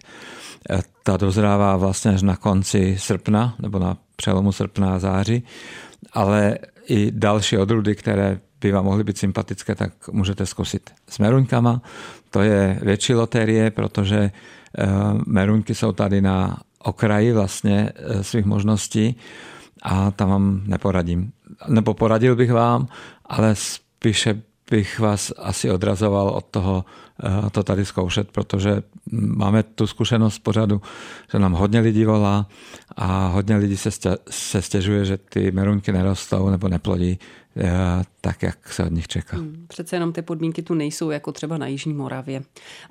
Ta 1.04 1.18
dozrává 1.18 1.78
vlastně 1.78 2.12
až 2.12 2.22
na 2.22 2.36
konci 2.36 2.98
srpna, 3.00 3.56
nebo 3.60 3.80
na 3.80 3.98
přelomu 4.16 4.52
srpna 4.52 4.96
a 4.96 5.00
září, 5.00 5.44
ale 6.14 6.58
i 6.88 7.12
další 7.12 7.58
odrůdy, 7.58 7.96
které 7.96 8.40
by 8.62 8.72
vám 8.72 8.86
mohly 8.86 9.04
být 9.04 9.18
sympatické, 9.18 9.76
tak 9.76 10.08
můžete 10.12 10.46
zkusit 10.46 10.90
s 11.10 11.20
meruňkama. 11.20 11.82
To 12.30 12.42
je 12.42 12.80
větší 12.82 13.14
loterie, 13.14 13.72
protože 13.72 14.32
meruňky 15.26 15.76
jsou 15.76 15.92
tady 15.92 16.22
na 16.22 16.58
okraji 16.80 17.34
vlastně 17.34 17.90
svých 18.22 18.46
možností 18.46 19.16
a 19.82 20.12
tam 20.12 20.30
vám 20.30 20.62
neporadím. 20.66 21.32
Nebo 21.68 21.94
poradil 21.94 22.36
bych 22.36 22.52
vám, 22.52 22.88
ale 23.26 23.56
spíše 23.56 24.42
bych 24.72 25.00
vás 25.00 25.34
asi 25.38 25.72
odrazoval 25.72 26.30
od 26.30 26.46
toho 26.46 26.86
to 27.52 27.64
tady 27.64 27.86
zkoušet, 27.86 28.32
protože 28.32 28.84
máme 29.12 29.64
tu 29.64 29.88
zkušenost 29.88 30.40
pořadu, 30.40 30.82
že 31.32 31.40
nám 31.40 31.54
hodně 31.54 31.80
lidí 31.80 32.06
volá 32.06 32.48
a 32.96 33.28
hodně 33.28 33.56
lidí 33.56 33.78
se, 33.78 33.92
stě, 33.92 34.18
se 34.30 34.62
stěžuje, 34.62 35.06
že 35.06 35.18
ty 35.18 35.52
merunky 35.52 35.92
nerostou 35.92 36.50
nebo 36.50 36.68
neplodí 36.68 37.20
tak, 38.22 38.44
jak 38.44 38.74
se 38.74 38.84
od 38.84 38.92
nich 38.92 39.08
čeká. 39.08 39.38
Hmm, 39.38 39.66
přece 39.68 39.96
jenom 39.96 40.14
ty 40.14 40.22
podmínky 40.22 40.62
tu 40.62 40.74
nejsou 40.74 41.10
jako 41.10 41.32
třeba 41.32 41.58
na 41.58 41.68
Jižní 41.68 41.94
Moravě. 41.94 42.42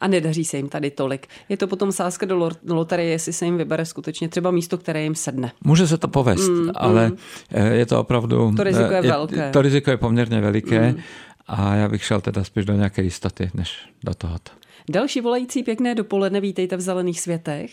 A 0.01 0.09
nedaří 0.09 0.45
se 0.45 0.57
jim 0.57 0.69
tady 0.69 0.91
tolik. 0.91 1.27
Je 1.49 1.57
to 1.57 1.67
potom 1.67 1.93
sázka 1.93 2.27
do 2.27 2.51
loterie, 2.69 3.11
jestli 3.11 3.33
se 3.33 3.45
jim 3.45 3.57
vybere 3.57 3.85
skutečně 3.85 4.29
třeba 4.29 4.51
místo, 4.51 4.79
které 4.79 5.03
jim 5.03 5.15
sedne. 5.15 5.53
Může 5.65 5.87
se 5.87 5.99
to 5.99 6.09
povést, 6.09 6.49
hmm, 6.49 6.71
ale 6.75 7.07
hmm. 7.07 7.67
je 7.73 7.87
to 7.87 8.01
opravdu... 8.01 8.55
To 8.57 8.65
riziko 8.65 8.93
je, 8.93 8.97
je 8.97 9.11
velké. 9.11 9.51
To 9.51 9.63
riziko 9.63 9.91
je 9.91 9.97
poměrně 9.97 10.41
veliké. 10.41 10.81
Hmm 10.81 11.01
a 11.49 11.75
já 11.75 11.89
bych 11.89 12.05
šel 12.05 12.21
teda 12.21 12.45
spíš 12.45 12.65
do 12.65 12.73
nějaké 12.73 13.03
jistoty, 13.03 13.51
než 13.55 13.89
do 14.05 14.15
tohoto. 14.15 14.51
Další 14.89 15.21
volající 15.21 15.63
pěkné 15.63 15.95
dopoledne, 15.95 16.41
vítejte 16.41 16.77
v 16.77 16.81
Zelených 16.81 17.21
světech. 17.21 17.71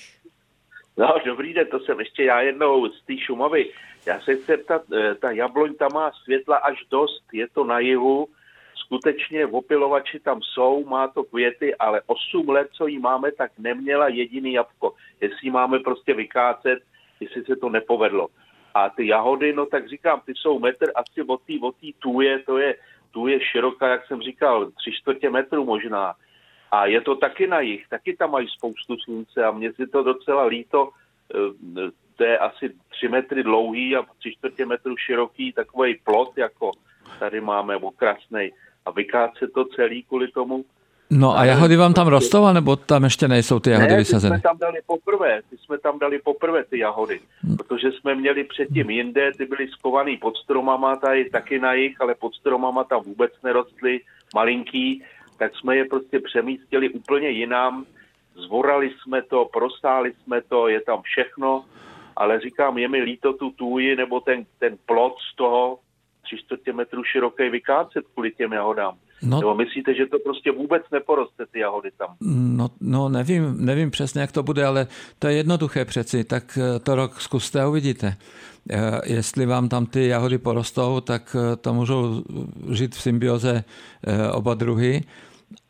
No, 0.98 1.16
dobrý 1.26 1.54
den, 1.54 1.68
to 1.72 1.80
jsem 1.80 2.00
ještě 2.00 2.24
já 2.24 2.42
jednou 2.42 2.88
z 2.90 3.06
té 3.06 3.18
Šumavy. 3.18 3.70
Já 4.06 4.22
se 4.22 4.36
chci 4.36 4.58
ptat, 4.58 4.82
eh, 4.94 5.16
ta 5.16 5.32
jabloň 5.32 5.76
tam 5.76 5.92
má 5.94 6.12
světla 6.24 6.58
až 6.58 6.78
dost, 6.92 7.24
je 7.34 7.48
to 7.54 7.64
na 7.64 7.80
jihu, 7.80 8.28
skutečně 8.76 9.46
opilovači 9.46 10.20
tam 10.20 10.42
jsou, 10.42 10.86
má 10.86 11.08
to 11.08 11.24
květy, 11.24 11.76
ale 11.76 12.02
8 12.06 12.50
let, 12.50 12.68
co 12.72 12.88
jí 12.88 13.00
máme, 13.00 13.32
tak 13.32 13.52
neměla 13.58 14.08
jediný 14.08 14.54
jabko. 14.54 14.94
Jestli 15.22 15.52
máme 15.52 15.80
prostě 15.80 16.14
vykácet, 16.14 16.80
jestli 17.20 17.44
se 17.44 17.56
to 17.56 17.70
nepovedlo. 17.70 18.28
A 18.74 18.90
ty 18.90 19.08
jahody, 19.08 19.54
no 19.54 19.66
tak 19.66 19.90
říkám, 19.90 20.22
ty 20.26 20.34
jsou 20.36 20.60
metr 20.60 20.92
asi 20.96 21.22
od 21.28 21.42
té 21.42 21.54
od 21.62 21.76
tůje, 22.00 22.40
to 22.40 22.58
je 22.58 22.76
tu 23.14 23.28
je 23.28 23.40
široká, 23.42 23.88
jak 23.88 24.08
jsem 24.08 24.22
říkal, 24.22 24.72
tři 24.72 24.92
čtvrtě 24.92 25.30
metru 25.30 25.66
možná. 25.66 26.14
A 26.72 26.86
je 26.86 27.02
to 27.02 27.16
taky 27.16 27.48
na 27.48 27.60
jich, 27.60 27.88
taky 27.90 28.18
tam 28.18 28.32
mají 28.32 28.48
spoustu 28.48 28.98
slunce 28.98 29.44
a 29.46 29.52
mně 29.52 29.74
si 29.74 29.88
to 29.88 30.04
docela 30.04 30.44
líto, 30.44 30.90
eh, 31.36 31.92
to 32.16 32.24
je 32.24 32.38
asi 32.38 32.74
tři 32.90 33.08
metry 33.08 33.44
dlouhý 33.44 33.96
a 33.96 34.06
tři 34.20 34.34
čtvrtě 34.34 34.66
metru 34.66 34.98
široký 34.98 35.54
takový 35.54 35.96
plot, 36.04 36.38
jako 36.38 36.72
tady 37.20 37.42
máme 37.42 37.76
okrasnej. 37.78 38.54
A 38.86 38.92
vykáce 38.92 39.48
to 39.48 39.66
celý 39.66 40.04
kvůli 40.04 40.28
tomu, 40.28 40.66
No 41.14 41.38
a 41.38 41.46
jahody 41.46 41.76
vám 41.76 41.94
tam 41.94 42.08
rostou, 42.08 42.54
nebo 42.54 42.76
tam 42.76 43.04
ještě 43.04 43.28
nejsou 43.28 43.60
ty 43.60 43.70
jahody 43.70 43.92
ne, 43.92 43.98
vysazeny? 43.98 44.36
jsme 44.36 44.42
tam 44.42 44.58
dali 44.58 44.80
poprvé, 44.86 45.42
ty 45.50 45.58
jsme 45.58 45.78
tam 45.78 46.00
dali 46.00 46.20
poprvé 46.20 46.64
ty 46.64 46.80
jahody, 46.80 47.20
hmm. 47.42 47.58
protože 47.58 47.92
jsme 47.92 48.16
měli 48.16 48.44
předtím 48.44 48.90
jinde, 48.90 49.32
ty 49.38 49.46
byly 49.46 49.68
skovaný 49.68 50.18
pod 50.18 50.38
stromama, 50.38 50.96
tady 50.96 51.30
taky 51.30 51.60
na 51.60 51.74
jich, 51.74 52.02
ale 52.02 52.16
pod 52.16 52.36
stromama 52.36 52.84
tam 52.84 53.02
vůbec 53.04 53.32
nerostly, 53.44 54.00
malinký, 54.36 55.04
tak 55.38 55.52
jsme 55.56 55.76
je 55.76 55.86
prostě 55.86 56.20
přemístili 56.20 56.90
úplně 56.90 57.30
jinam, 57.30 57.86
zvorali 58.36 58.92
jsme 59.02 59.22
to, 59.22 59.46
prostáli 59.46 60.14
jsme 60.14 60.42
to, 60.42 60.68
je 60.68 60.82
tam 60.82 61.02
všechno, 61.02 61.66
ale 62.16 62.40
říkám, 62.40 62.78
je 62.78 62.88
mi 62.88 63.02
líto 63.02 63.34
tu 63.34 63.52
tůji 63.52 63.96
nebo 63.96 64.20
ten, 64.20 64.46
ten 64.60 64.78
plot 64.86 65.16
z 65.34 65.36
toho 65.36 65.80
tři 66.24 66.38
čtvrtě 66.38 66.74
metru 66.74 67.04
široký 67.04 67.50
vykácet 67.50 68.06
kvůli 68.14 68.32
těm 68.32 68.54
jahodám. 68.54 68.98
No, 69.24 69.40
Nebo 69.40 69.56
myslíte, 69.56 69.94
že 69.94 70.06
to 70.06 70.20
prostě 70.20 70.52
vůbec 70.52 70.84
neporoste, 70.92 71.46
ty 71.52 71.60
jahody 71.60 71.90
tam? 71.98 72.16
No, 72.58 72.70
no 72.82 73.10
nevím, 73.10 73.66
nevím 73.66 73.92
přesně, 73.92 74.22
jak 74.22 74.32
to 74.32 74.44
bude, 74.44 74.66
ale 74.66 74.88
to 75.20 75.28
je 75.28 75.34
jednoduché 75.34 75.86
přeci, 75.86 76.24
tak 76.24 76.58
eh, 76.62 76.80
to 76.80 76.96
rok 76.96 77.22
zkuste 77.22 77.62
a 77.62 77.68
uvidíte. 77.68 78.18
Eh, 78.70 79.02
jestli 79.06 79.46
vám 79.46 79.70
tam 79.70 79.86
ty 79.86 80.08
jahody 80.08 80.38
porostou, 80.38 81.00
tak 81.00 81.36
eh, 81.40 81.56
to 81.56 81.74
můžou 81.74 82.24
žít 82.72 82.96
v 82.96 83.02
symbioze 83.02 83.64
oba 84.32 84.54
druhy. 84.54 85.04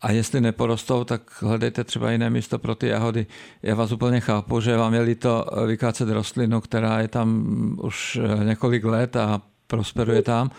A 0.02 0.12
jestli 0.12 0.42
neporostou, 0.42 1.04
tak 1.04 1.22
hledejte 1.42 1.84
třeba 1.84 2.12
jiné 2.12 2.30
místo 2.30 2.60
pro 2.60 2.76
ty 2.76 2.88
jahody. 2.88 3.26
Já 3.64 3.76
vás 3.76 3.92
úplně 3.92 4.20
chápu, 4.20 4.62
že 4.62 4.78
vám 4.78 4.94
je 4.94 5.02
líto 5.02 5.46
vykácet 5.68 6.10
rostlinu, 6.10 6.62
která 6.62 7.00
je 7.00 7.08
tam 7.08 7.48
už 7.82 8.20
několik 8.44 8.84
let 8.84 9.16
a 9.16 9.42
prosperuje 9.68 10.22
tam 10.22 10.50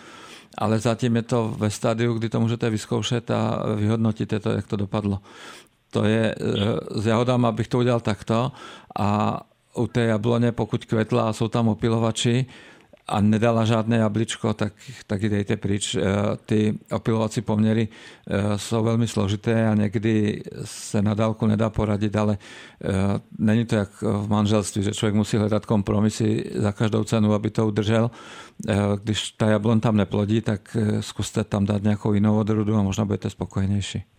ale 0.58 0.78
zatím 0.78 1.16
je 1.16 1.22
to 1.22 1.54
ve 1.58 1.70
stádiu, 1.70 2.14
kdy 2.14 2.28
to 2.28 2.40
můžete 2.40 2.70
vyzkoušet 2.70 3.30
a 3.30 3.62
vyhodnotíte 3.76 4.40
to, 4.40 4.50
jak 4.50 4.66
to 4.66 4.76
dopadlo. 4.76 5.18
To 5.90 6.04
je 6.04 6.34
eh, 6.34 7.00
s 7.00 7.06
jahodama, 7.06 7.52
bych 7.52 7.68
to 7.68 7.78
udělal 7.78 8.00
takto 8.00 8.52
a 8.98 9.40
u 9.74 9.86
té 9.86 10.00
jabloně, 10.00 10.52
pokud 10.52 10.84
kvetla 10.84 11.28
a 11.28 11.32
jsou 11.32 11.48
tam 11.48 11.68
opilovači, 11.68 12.46
a 13.06 13.20
nedala 13.20 13.64
žádné 13.64 13.96
jabličko, 13.96 14.54
tak, 14.54 14.72
tak 15.06 15.22
ji 15.22 15.28
dejte 15.28 15.56
pryč. 15.56 15.94
Eh, 15.94 16.00
ty 16.46 16.78
opilovací 16.92 17.40
poměry 17.40 17.88
eh, 17.88 18.58
jsou 18.58 18.84
velmi 18.84 19.08
složité 19.08 19.68
a 19.68 19.74
někdy 19.74 20.42
se 20.64 21.02
na 21.02 21.14
dálku 21.14 21.46
nedá 21.46 21.70
poradit, 21.70 22.16
ale 22.16 22.38
eh, 22.84 22.88
není 23.38 23.64
to 23.64 23.76
jak 23.76 24.02
v 24.02 24.28
manželství, 24.28 24.82
že 24.82 24.92
člověk 24.92 25.14
musí 25.14 25.36
hledat 25.36 25.66
kompromisy 25.66 26.50
za 26.54 26.72
každou 26.72 27.04
cenu, 27.04 27.34
aby 27.34 27.50
to 27.50 27.66
udržel. 27.66 28.10
Když 29.02 29.30
ta 29.30 29.46
jablon 29.46 29.80
tam 29.80 29.96
neplodí, 29.96 30.40
tak 30.40 30.76
zkuste 31.00 31.44
tam 31.44 31.66
dát 31.66 31.82
nějakou 31.82 32.12
jinou 32.12 32.38
odrůdu 32.38 32.76
a 32.76 32.82
možná 32.82 33.04
budete 33.04 33.30
spokojenější. 33.30 34.13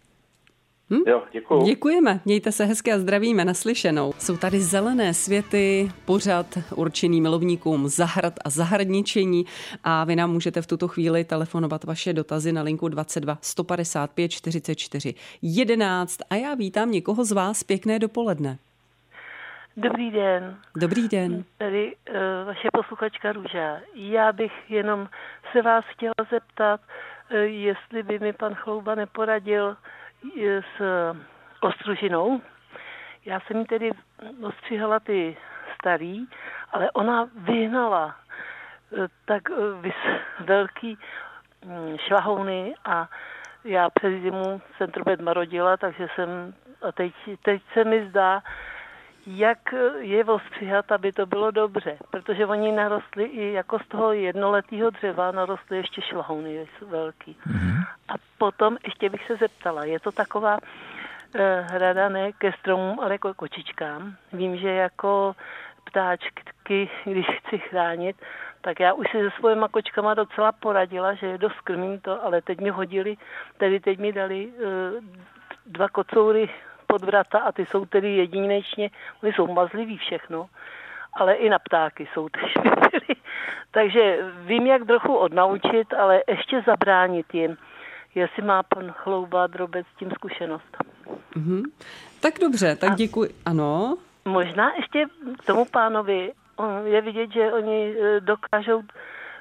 Hm? 0.89 1.03
Jo, 1.07 1.23
děkuju. 1.31 1.63
Děkujeme, 1.63 2.19
mějte 2.25 2.51
se 2.51 2.65
hezky 2.65 2.93
a 2.93 2.99
zdravíme 2.99 3.45
naslyšenou. 3.45 4.13
Jsou 4.17 4.37
tady 4.37 4.59
zelené 4.59 5.13
světy, 5.13 5.91
pořad 6.05 6.45
určený 6.75 7.21
milovníkům 7.21 7.87
zahrad 7.87 8.33
a 8.45 8.49
zahradničení 8.49 9.45
a 9.83 10.03
vy 10.03 10.15
nám 10.15 10.31
můžete 10.31 10.61
v 10.61 10.67
tuto 10.67 10.87
chvíli 10.87 11.23
telefonovat 11.23 11.83
vaše 11.83 12.13
dotazy 12.13 12.51
na 12.51 12.61
linku 12.61 12.87
22 12.87 13.37
155 13.41 14.31
44 14.31 15.13
11 15.41 16.19
a 16.29 16.35
já 16.35 16.55
vítám 16.55 16.91
někoho 16.91 17.25
z 17.25 17.31
vás 17.31 17.63
pěkné 17.63 17.99
dopoledne. 17.99 18.57
Dobrý 19.77 20.11
den. 20.11 20.57
Dobrý 20.75 21.07
den. 21.07 21.43
Tady 21.57 21.95
uh, 22.09 22.15
vaše 22.45 22.67
posluchačka 22.73 23.31
Růža. 23.31 23.79
Já 23.95 24.33
bych 24.33 24.51
jenom 24.69 25.07
se 25.51 25.61
vás 25.61 25.85
chtěla 25.87 26.13
zeptat, 26.31 26.81
uh, 27.31 27.37
jestli 27.37 28.03
by 28.03 28.19
mi 28.19 28.33
pan 28.33 28.53
Chlouba 28.55 28.95
neporadil, 28.95 29.75
s 30.77 30.81
ostružinou. 31.61 32.41
Já 33.25 33.39
jsem 33.39 33.57
jí 33.57 33.65
tedy 33.65 33.91
ostříhala 34.43 34.99
ty 34.99 35.37
starý, 35.75 36.27
ale 36.71 36.91
ona 36.91 37.29
vyhnala 37.35 38.15
eh, 38.97 39.07
tak 39.25 39.43
eh, 39.49 39.91
velký 40.39 40.97
mm, 41.65 41.97
šlahouny 41.97 42.75
a 42.85 43.09
já 43.63 43.89
přes 43.89 44.21
zimu 44.21 44.61
jsem 44.77 44.91
trubet 44.91 45.21
marodila, 45.21 45.77
takže 45.77 46.07
jsem, 46.15 46.53
a 46.81 46.91
teď, 46.91 47.13
teď 47.43 47.61
se 47.73 47.83
mi 47.83 48.09
zdá, 48.09 48.41
jak 49.27 49.73
je 49.99 50.25
ostříhat, 50.25 50.91
aby 50.91 51.11
to 51.11 51.25
bylo 51.25 51.51
dobře, 51.51 51.97
protože 52.11 52.45
oni 52.45 52.71
narostli 52.71 53.23
i 53.23 53.53
jako 53.53 53.79
z 53.79 53.87
toho 53.87 54.13
jednoletého 54.13 54.89
dřeva 54.89 55.31
narostly 55.31 55.77
ještě 55.77 56.01
šlahouny 56.01 56.67
velký. 56.81 57.37
Mm-hmm. 57.47 57.85
A 58.07 58.13
potom 58.37 58.77
ještě 58.85 59.09
bych 59.09 59.27
se 59.27 59.35
zeptala, 59.35 59.85
je 59.85 59.99
to 59.99 60.11
taková 60.11 60.57
eh, 61.35 61.61
hrada 61.61 62.09
ne 62.09 62.31
ke 62.31 62.51
stromům, 62.51 62.99
ale 62.99 63.11
jako 63.11 63.33
kočičkám. 63.33 64.15
Vím, 64.33 64.57
že 64.57 64.69
jako 64.69 65.35
ptáčky, 65.83 66.89
když 67.05 67.25
chci 67.25 67.57
chránit, 67.57 68.15
tak 68.61 68.79
já 68.79 68.93
už 68.93 69.07
si 69.11 69.17
se 69.17 69.31
svojima 69.39 69.67
kočkama 69.67 70.13
docela 70.13 70.51
poradila, 70.51 71.13
že 71.13 71.27
je 71.27 71.37
dost 71.37 71.61
krmím 71.61 71.99
to, 71.99 72.25
ale 72.25 72.41
teď 72.41 72.59
mi 72.59 72.69
hodili, 72.69 73.17
tedy 73.57 73.79
teď 73.79 73.99
mi 73.99 74.13
dali 74.13 74.47
uh, 74.47 75.03
dva 75.65 75.89
kocoury 75.89 76.49
pod 76.87 77.03
vrata 77.03 77.39
a 77.39 77.51
ty 77.51 77.65
jsou 77.65 77.85
tedy 77.85 78.15
jedinečně, 78.15 78.89
oni 79.23 79.33
jsou 79.33 79.47
mazliví 79.47 79.97
všechno, 79.97 80.49
ale 81.13 81.33
i 81.33 81.49
na 81.49 81.59
ptáky 81.59 82.07
jsou 82.13 82.27
švipily. 82.37 83.15
Takže 83.71 84.17
vím, 84.37 84.67
jak 84.67 84.85
trochu 84.85 85.15
odnaučit, 85.15 85.93
ale 85.93 86.21
ještě 86.27 86.61
zabránit 86.61 87.33
jim, 87.33 87.57
jestli 88.15 88.43
má 88.43 88.63
pan 88.63 88.91
Chlouba 88.91 89.47
drobec 89.47 89.87
tím 89.99 90.11
zkušenost. 90.11 90.77
Mm-hmm. 91.35 91.63
Tak 92.19 92.33
dobře, 92.41 92.75
tak 92.75 92.91
a 92.91 92.95
děkuji. 92.95 93.29
Ano. 93.45 93.97
Možná 94.25 94.73
ještě 94.75 95.05
k 95.39 95.45
tomu 95.45 95.65
pánovi 95.65 96.31
je 96.85 97.01
vidět, 97.01 97.31
že 97.31 97.53
oni 97.53 97.95
e, 97.99 98.19
dokážou 98.19 98.83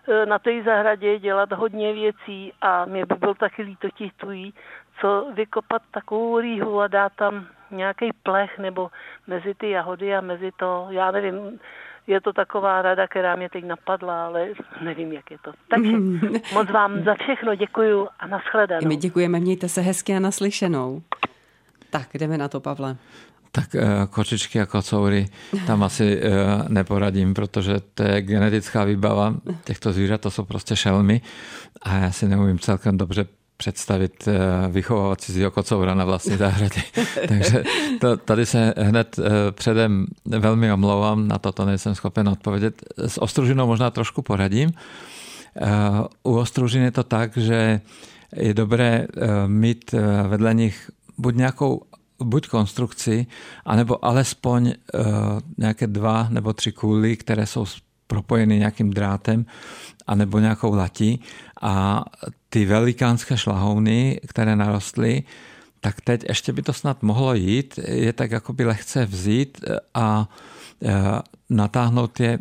e, 0.08 0.26
na 0.26 0.38
té 0.38 0.62
zahradě 0.62 1.18
dělat 1.18 1.52
hodně 1.52 1.92
věcí 1.92 2.52
a 2.60 2.84
mě 2.84 3.06
by 3.06 3.14
byl 3.14 3.34
taky 3.34 3.62
líto 3.62 3.88
těch 3.90 4.12
tují, 4.12 4.54
co 5.00 5.26
vykopat 5.34 5.82
takovou 5.90 6.40
rýhu 6.40 6.80
a 6.80 6.88
dát 6.88 7.12
tam 7.16 7.46
nějaký 7.70 8.10
plech 8.22 8.58
nebo 8.58 8.90
mezi 9.26 9.54
ty 9.54 9.70
jahody 9.70 10.16
a 10.16 10.20
mezi 10.20 10.50
to, 10.56 10.86
já 10.90 11.10
nevím, 11.10 11.60
je 12.06 12.20
to 12.20 12.32
taková 12.32 12.82
rada, 12.82 13.06
která 13.06 13.36
mě 13.36 13.48
teď 13.48 13.64
napadla, 13.64 14.26
ale 14.26 14.48
nevím, 14.82 15.12
jak 15.12 15.30
je 15.30 15.38
to. 15.44 15.52
Takže 15.68 15.92
moc 16.54 16.70
vám 16.70 17.04
za 17.04 17.14
všechno 17.14 17.54
děkuju 17.54 18.08
a 18.18 18.26
nashledanou. 18.26 18.88
My 18.88 18.96
děkujeme, 18.96 19.40
mějte 19.40 19.68
se 19.68 19.80
hezky 19.80 20.16
a 20.16 20.20
naslyšenou. 20.20 21.02
Tak, 21.90 22.08
jdeme 22.14 22.38
na 22.38 22.48
to, 22.48 22.60
Pavle. 22.60 22.96
Tak 23.52 23.74
eh, 23.74 23.86
kočičky 24.10 24.60
a 24.60 24.66
kocoury 24.66 25.26
tam 25.66 25.82
asi 25.82 26.20
eh, 26.22 26.30
neporadím, 26.68 27.34
protože 27.34 27.74
to 27.94 28.02
je 28.02 28.22
genetická 28.22 28.84
výbava 28.84 29.34
těchto 29.64 29.92
zvířat, 29.92 30.20
to 30.20 30.30
jsou 30.30 30.44
prostě 30.44 30.76
šelmy 30.76 31.20
a 31.82 31.96
já 31.96 32.10
si 32.10 32.28
neumím 32.28 32.58
celkem 32.58 32.98
dobře 32.98 33.26
představit 33.56 34.28
eh, 34.28 34.68
vychovávat 34.68 35.20
cizího 35.20 35.50
kocoura 35.50 35.94
na 35.94 36.04
vlastní 36.04 36.36
zahradě. 36.36 36.82
Takže 37.28 37.64
to, 38.00 38.16
tady 38.16 38.46
se 38.46 38.74
hned 38.76 39.18
eh, 39.18 39.52
předem 39.52 40.06
velmi 40.24 40.72
omlouvám, 40.72 41.28
na 41.28 41.38
toto 41.38 41.64
nejsem 41.64 41.94
schopen 41.94 42.28
odpovědět. 42.28 42.82
S 42.96 43.22
ostružinou 43.22 43.66
možná 43.66 43.90
trošku 43.90 44.22
poradím. 44.22 44.72
Eh, 45.56 45.70
u 46.22 46.36
ostružin 46.36 46.82
je 46.82 46.90
to 46.90 47.02
tak, 47.02 47.36
že 47.36 47.80
je 48.36 48.54
dobré 48.54 49.06
mít 49.46 49.94
vedle 50.28 50.54
nich 50.54 50.90
buď 51.18 51.34
nějakou 51.34 51.82
buď 52.22 52.48
konstrukci, 52.48 53.26
anebo 53.64 54.04
alespoň 54.04 54.72
nějaké 55.58 55.86
dva 55.86 56.28
nebo 56.30 56.52
tři 56.52 56.72
kůly, 56.72 57.16
které 57.16 57.46
jsou 57.46 57.66
propojeny 58.06 58.58
nějakým 58.58 58.90
drátem 58.90 59.46
anebo 60.06 60.38
nějakou 60.38 60.74
latí. 60.74 61.20
A 61.62 62.04
ty 62.48 62.66
velikánské 62.66 63.36
šlahouny, 63.36 64.20
které 64.26 64.56
narostly, 64.56 65.22
tak 65.80 66.00
teď 66.00 66.24
ještě 66.28 66.52
by 66.52 66.62
to 66.62 66.72
snad 66.72 67.02
mohlo 67.02 67.34
jít, 67.34 67.78
je 67.88 68.12
tak 68.12 68.30
jakoby 68.30 68.64
lehce 68.64 69.06
vzít 69.06 69.64
a 69.94 70.28
e, 70.82 70.92
natáhnout 71.50 72.20
je 72.20 72.38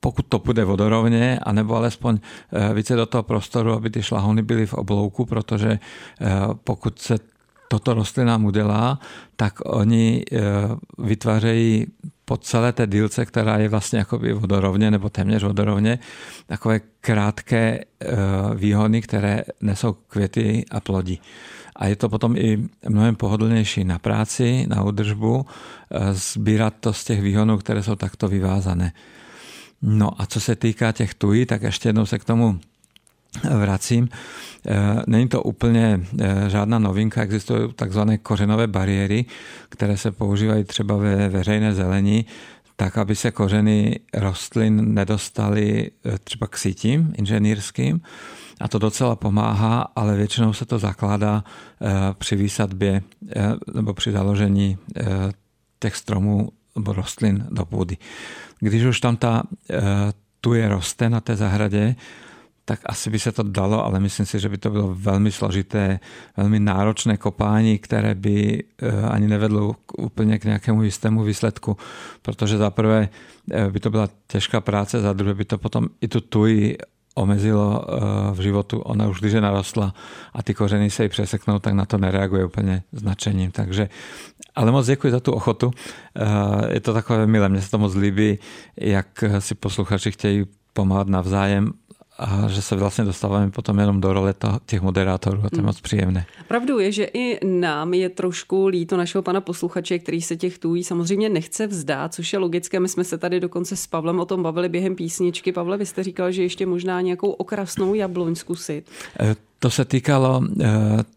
pokud 0.00 0.26
to 0.26 0.38
půjde 0.38 0.64
vodorovně, 0.64 1.38
anebo 1.42 1.76
alespoň 1.76 2.18
e, 2.52 2.74
více 2.74 2.96
do 2.96 3.06
toho 3.06 3.22
prostoru, 3.22 3.72
aby 3.72 3.90
ty 3.90 4.02
šlahouny 4.02 4.42
byly 4.42 4.66
v 4.66 4.74
oblouku, 4.74 5.26
protože 5.26 5.70
e, 5.70 5.78
pokud 6.64 6.98
se 6.98 7.18
toto 7.72 7.94
rostlinám 7.94 8.44
udělá, 8.44 9.00
tak 9.36 9.54
oni 9.64 10.24
vytvářejí 10.98 11.86
po 12.24 12.36
celé 12.36 12.72
té 12.72 12.86
dílce, 12.86 13.26
která 13.26 13.58
je 13.58 13.68
vlastně 13.68 13.98
jakoby 13.98 14.32
vodorovně 14.32 14.90
nebo 14.90 15.08
téměř 15.08 15.42
vodorovně, 15.42 15.98
takové 16.46 16.80
krátké 17.00 17.80
eh, 17.80 18.06
výhony, 18.54 19.02
které 19.02 19.44
nesou 19.60 19.92
květy 19.92 20.64
a 20.70 20.80
plodí. 20.80 21.20
A 21.76 21.86
je 21.86 21.96
to 21.96 22.08
potom 22.08 22.36
i 22.36 22.68
mnohem 22.88 23.16
pohodlnější 23.16 23.84
na 23.84 23.98
práci, 23.98 24.66
na 24.68 24.82
údržbu, 24.82 25.46
eh, 25.46 26.14
sbírat 26.14 26.74
to 26.80 26.92
z 26.92 27.04
těch 27.04 27.20
výhonů, 27.22 27.58
které 27.58 27.82
jsou 27.82 27.96
takto 27.96 28.28
vyvázané. 28.28 28.92
No 29.82 30.20
a 30.20 30.26
co 30.26 30.40
se 30.40 30.56
týká 30.56 30.92
těch 30.92 31.14
tují, 31.14 31.46
tak 31.46 31.62
ještě 31.62 31.88
jednou 31.88 32.06
se 32.06 32.18
k 32.18 32.24
tomu 32.24 32.60
vracím. 33.40 34.08
Eh, 34.66 35.02
není 35.06 35.28
to 35.28 35.42
úplně 35.42 36.00
eh, 36.20 36.50
žádná 36.50 36.78
novinka, 36.78 37.22
existují 37.22 37.72
takzvané 37.72 38.18
kořenové 38.18 38.66
bariéry, 38.66 39.24
které 39.68 39.96
se 39.96 40.12
používají 40.12 40.64
třeba 40.64 40.96
ve 40.96 41.28
veřejné 41.28 41.74
zelení, 41.74 42.26
tak, 42.76 42.98
aby 42.98 43.16
se 43.16 43.30
kořeny 43.30 44.00
rostlin 44.14 44.94
nedostaly 44.94 45.90
eh, 46.04 46.18
třeba 46.24 46.46
k 46.46 46.56
sítím 46.56 47.12
inženýrským. 47.16 48.00
A 48.60 48.68
to 48.68 48.78
docela 48.78 49.16
pomáhá, 49.16 49.88
ale 49.96 50.16
většinou 50.16 50.52
se 50.52 50.64
to 50.64 50.78
zakládá 50.78 51.44
při 52.18 52.36
výsadbě 52.36 53.02
nebo 53.74 53.94
při 53.94 54.12
založení 54.12 54.78
těch 55.78 55.96
stromů 55.96 56.48
nebo 56.76 56.92
rostlin 56.92 57.46
do 57.50 57.64
půdy. 57.64 57.96
Když 58.60 58.84
už 58.84 59.00
tam 59.00 59.16
ta 59.16 59.42
tuje 60.40 60.68
roste 60.68 61.10
na 61.10 61.20
té 61.20 61.36
zahradě, 61.36 61.96
tak 62.64 62.80
asi 62.86 63.10
by 63.10 63.18
se 63.18 63.32
to 63.32 63.42
dalo, 63.42 63.84
ale 63.84 64.00
myslím 64.00 64.26
si, 64.26 64.38
že 64.38 64.48
by 64.48 64.58
to 64.58 64.70
bylo 64.70 64.94
velmi 64.94 65.32
složité, 65.32 66.00
velmi 66.36 66.60
náročné 66.60 67.16
kopání, 67.16 67.78
které 67.78 68.14
by 68.14 68.64
ani 69.10 69.28
nevedlo 69.28 69.76
úplně 69.98 70.38
k 70.38 70.44
nějakému 70.44 70.82
jistému 70.82 71.22
výsledku, 71.22 71.76
protože 72.22 72.58
za 72.58 72.70
prvé 72.70 73.08
by 73.70 73.80
to 73.80 73.90
byla 73.90 74.08
těžká 74.26 74.60
práce, 74.60 75.00
za 75.00 75.12
druhé 75.12 75.34
by 75.34 75.44
to 75.44 75.58
potom 75.58 75.88
i 76.00 76.08
tu 76.08 76.20
tuji 76.20 76.76
omezilo 77.14 77.84
v 78.32 78.40
životu. 78.40 78.80
Ona 78.80 79.08
už 79.08 79.20
když 79.20 79.32
je 79.32 79.40
narostla 79.40 79.94
a 80.34 80.42
ty 80.42 80.54
kořeny 80.54 80.90
se 80.90 81.02
jí 81.02 81.08
přeseknou, 81.08 81.58
tak 81.58 81.74
na 81.74 81.84
to 81.84 81.98
nereaguje 81.98 82.44
úplně 82.44 82.82
značením. 82.92 83.50
Takže, 83.50 83.88
ale 84.54 84.72
moc 84.72 84.86
děkuji 84.86 85.12
za 85.12 85.20
tu 85.20 85.32
ochotu. 85.32 85.70
Je 86.68 86.80
to 86.80 86.92
takové 86.92 87.26
milé, 87.26 87.48
mně 87.48 87.60
se 87.60 87.70
to 87.70 87.78
moc 87.78 87.94
líbí, 87.94 88.38
jak 88.76 89.24
si 89.38 89.54
posluchači 89.54 90.12
chtějí 90.12 90.44
pomáhat 90.72 91.08
navzájem 91.08 91.72
a 92.18 92.48
že 92.48 92.62
se 92.62 92.76
vlastně 92.76 93.04
dostáváme 93.04 93.50
potom 93.50 93.78
jenom 93.78 94.00
do 94.00 94.12
role 94.12 94.34
těch 94.66 94.82
moderátorů 94.82 95.38
a 95.44 95.50
to 95.50 95.56
je 95.56 95.58
hmm. 95.58 95.66
moc 95.66 95.80
příjemné. 95.80 96.26
Pravdou 96.48 96.78
je, 96.78 96.92
že 96.92 97.04
i 97.04 97.46
nám 97.46 97.94
je 97.94 98.08
trošku 98.08 98.66
líto 98.66 98.96
našeho 98.96 99.22
pana 99.22 99.40
posluchače, 99.40 99.98
který 99.98 100.22
se 100.22 100.36
těch 100.36 100.58
tůjí 100.58 100.84
samozřejmě 100.84 101.28
nechce 101.28 101.66
vzdát, 101.66 102.14
což 102.14 102.32
je 102.32 102.38
logické. 102.38 102.80
My 102.80 102.88
jsme 102.88 103.04
se 103.04 103.18
tady 103.18 103.40
dokonce 103.40 103.76
s 103.76 103.86
Pavlem 103.86 104.20
o 104.20 104.24
tom 104.24 104.42
bavili 104.42 104.68
během 104.68 104.96
písničky. 104.96 105.52
Pavle, 105.52 105.76
vy 105.76 105.86
jste 105.86 106.02
říkal, 106.02 106.32
že 106.32 106.42
ještě 106.42 106.66
možná 106.66 107.00
nějakou 107.00 107.30
okrasnou 107.30 107.94
jabloň 107.94 108.34
zkusit. 108.34 108.90
E, 109.20 109.36
to 109.58 109.70
se 109.70 109.84
týkalo 109.84 110.42
e, 110.60 110.68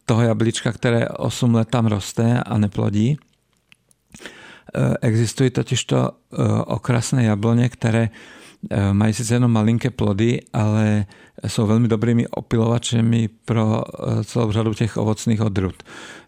toho 0.06 0.22
jablíčka, 0.22 0.72
které 0.72 1.10
8 1.10 1.56
let 1.56 1.68
tam 1.70 1.86
roste 1.86 2.44
a 2.46 2.58
neplodí. 2.58 3.10
E, 3.10 3.18
existují 5.02 5.50
totiž 5.50 5.86
to 5.86 6.12
okrasné 6.66 7.24
jabloně, 7.24 7.70
které 7.70 8.10
mají 8.92 9.14
sice 9.14 9.36
jenom 9.36 9.52
malinké 9.52 9.90
plody, 9.90 10.42
ale 10.54 11.06
jsou 11.48 11.68
velmi 11.68 11.88
dobrými 11.88 12.28
opilovačemi 12.28 13.30
pro 13.46 13.84
eh, 13.84 14.24
celou 14.24 14.52
řadu 14.52 14.74
těch 14.74 14.98
ovocných 14.98 15.42
odrůd. 15.42 15.84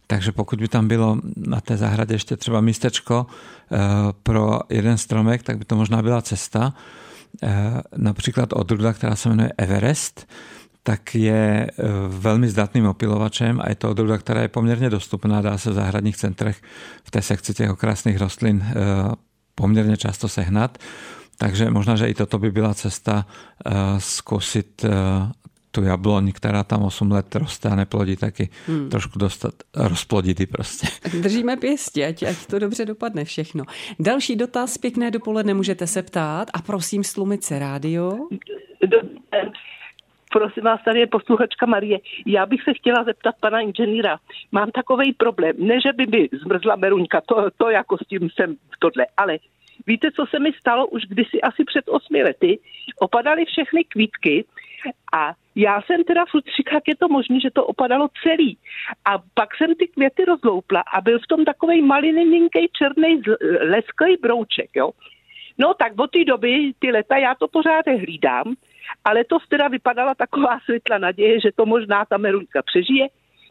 Takže 0.08 0.32
pokud 0.32 0.60
by 0.60 0.68
tam 0.68 0.88
bylo 0.88 1.18
na 1.38 1.62
té 1.62 1.78
zahradě 1.78 2.16
ještě 2.16 2.38
třeba 2.38 2.62
místečko 2.62 3.26
eh, 3.72 3.78
pro 4.24 4.60
jeden 4.70 4.98
stromek, 4.98 5.44
tak 5.44 5.58
by 5.58 5.66
to 5.66 5.76
možná 5.76 6.02
byla 6.02 6.22
cesta. 6.22 6.74
Například 7.98 8.54
odrůda, 8.54 8.94
která 8.94 9.16
se 9.16 9.30
jmenuje 9.30 9.52
Everest, 9.58 10.28
tak 10.84 11.16
je 11.16 11.72
velmi 12.08 12.50
zdatným 12.50 12.86
opilovačem 12.86 13.62
a 13.64 13.70
je 13.70 13.76
to 13.76 13.90
odrůda, 13.90 14.18
která 14.18 14.42
je 14.42 14.48
poměrně 14.48 14.90
dostupná, 14.90 15.42
dá 15.42 15.58
se 15.58 15.70
v 15.70 15.74
zahradních 15.74 16.18
centrech 16.18 16.62
v 17.04 17.12
té 17.12 17.22
sekci 17.22 17.54
těch 17.54 17.70
okrasných 17.70 18.18
rostlin 18.18 18.66
poměrně 19.56 19.98
často 19.98 20.28
sehnat. 20.28 20.78
Takže 21.38 21.70
možná, 21.70 21.96
že 21.96 22.08
i 22.08 22.14
toto 22.14 22.40
by 22.40 22.52
byla 22.52 22.74
cesta 22.74 23.26
uh, 23.66 23.74
zkusit 23.98 24.84
uh, 24.84 24.92
tu 25.72 25.84
jabloň, 25.84 26.32
která 26.32 26.64
tam 26.64 26.84
8 26.84 27.12
let 27.12 27.36
roste 27.36 27.70
a 27.70 27.76
neplodí, 27.76 28.16
taky 28.16 28.50
hmm. 28.68 28.90
trošku 28.90 29.20
dostat, 29.20 29.54
rozplodit 29.76 30.52
prostě. 30.52 30.88
Držíme 31.22 31.58
pěstě, 31.58 32.06
ať, 32.06 32.24
ať 32.24 32.46
to 32.46 32.60
dobře 32.60 32.86
dopadne 32.86 33.26
všechno. 33.26 33.64
Další 34.00 34.36
dotaz, 34.36 34.78
pěkné 34.78 35.12
dopoledne, 35.12 35.54
můžete 35.54 35.88
se 35.88 36.04
ptát 36.04 36.48
a 36.54 36.62
prosím 36.62 37.04
slumit 37.04 37.44
se 37.44 37.60
rádio. 37.60 38.18
Prosím 40.32 40.64
vás, 40.64 40.80
tady 40.86 41.00
je 41.00 41.08
posluchačka 41.08 41.66
Marie. 41.66 42.00
Já 42.26 42.46
bych 42.46 42.64
se 42.64 42.74
chtěla 42.74 43.04
zeptat 43.04 43.36
pana 43.40 43.60
inženýra. 43.60 44.20
Mám 44.52 44.72
takový 44.72 45.14
problém, 45.14 45.56
ne, 45.60 45.82
že 45.82 45.94
by 45.94 46.06
mi 46.08 46.30
zmrzla 46.44 46.76
meruňka, 46.76 47.22
to, 47.22 47.36
to 47.58 47.70
jako 47.70 47.98
s 47.98 48.08
tím 48.08 48.30
jsem 48.30 48.56
tohle, 48.80 49.06
ale 49.18 49.38
Víte, 49.88 50.12
co 50.12 50.26
se 50.26 50.40
mi 50.40 50.52
stalo 50.60 50.88
už 50.88 51.04
kdysi 51.04 51.42
asi 51.42 51.64
před 51.64 51.86
osmi 51.88 52.24
lety? 52.24 52.60
Opadaly 53.00 53.46
všechny 53.46 53.84
kvítky 53.84 54.46
a 55.14 55.34
já 55.56 55.82
jsem 55.82 56.04
teda 56.04 56.26
furt 56.32 56.46
říkala, 56.58 56.78
jak 56.78 56.88
je 56.88 56.96
to 56.96 57.08
možné, 57.08 57.40
že 57.40 57.52
to 57.52 57.66
opadalo 57.66 58.08
celý. 58.24 58.58
A 59.06 59.18
pak 59.34 59.56
jsem 59.58 59.76
ty 59.76 59.88
květy 59.88 60.26
rozloupla 60.26 60.84
a 60.94 61.02
byl 61.02 61.20
v 61.20 61.28
tom 61.28 61.46
takový 61.46 61.82
malininký 61.82 62.68
černý 62.78 63.22
lesklý 63.62 64.18
brouček, 64.22 64.70
jo. 64.76 64.92
No 65.58 65.74
tak 65.74 65.94
od 65.98 66.12
té 66.12 66.26
doby, 66.26 66.72
ty 66.80 66.92
leta, 66.92 67.18
já 67.18 67.36
to 67.36 67.48
pořád 67.48 67.86
hlídám, 67.88 68.56
ale 69.06 69.24
to 69.24 69.38
teda 69.50 69.68
vypadala 69.68 70.16
taková 70.16 70.60
světla 70.60 70.98
naděje, 70.98 71.40
že 71.40 71.50
to 71.56 71.66
možná 71.66 72.06
ta 72.06 72.18
meruňka 72.18 72.62
přežije 72.62 73.08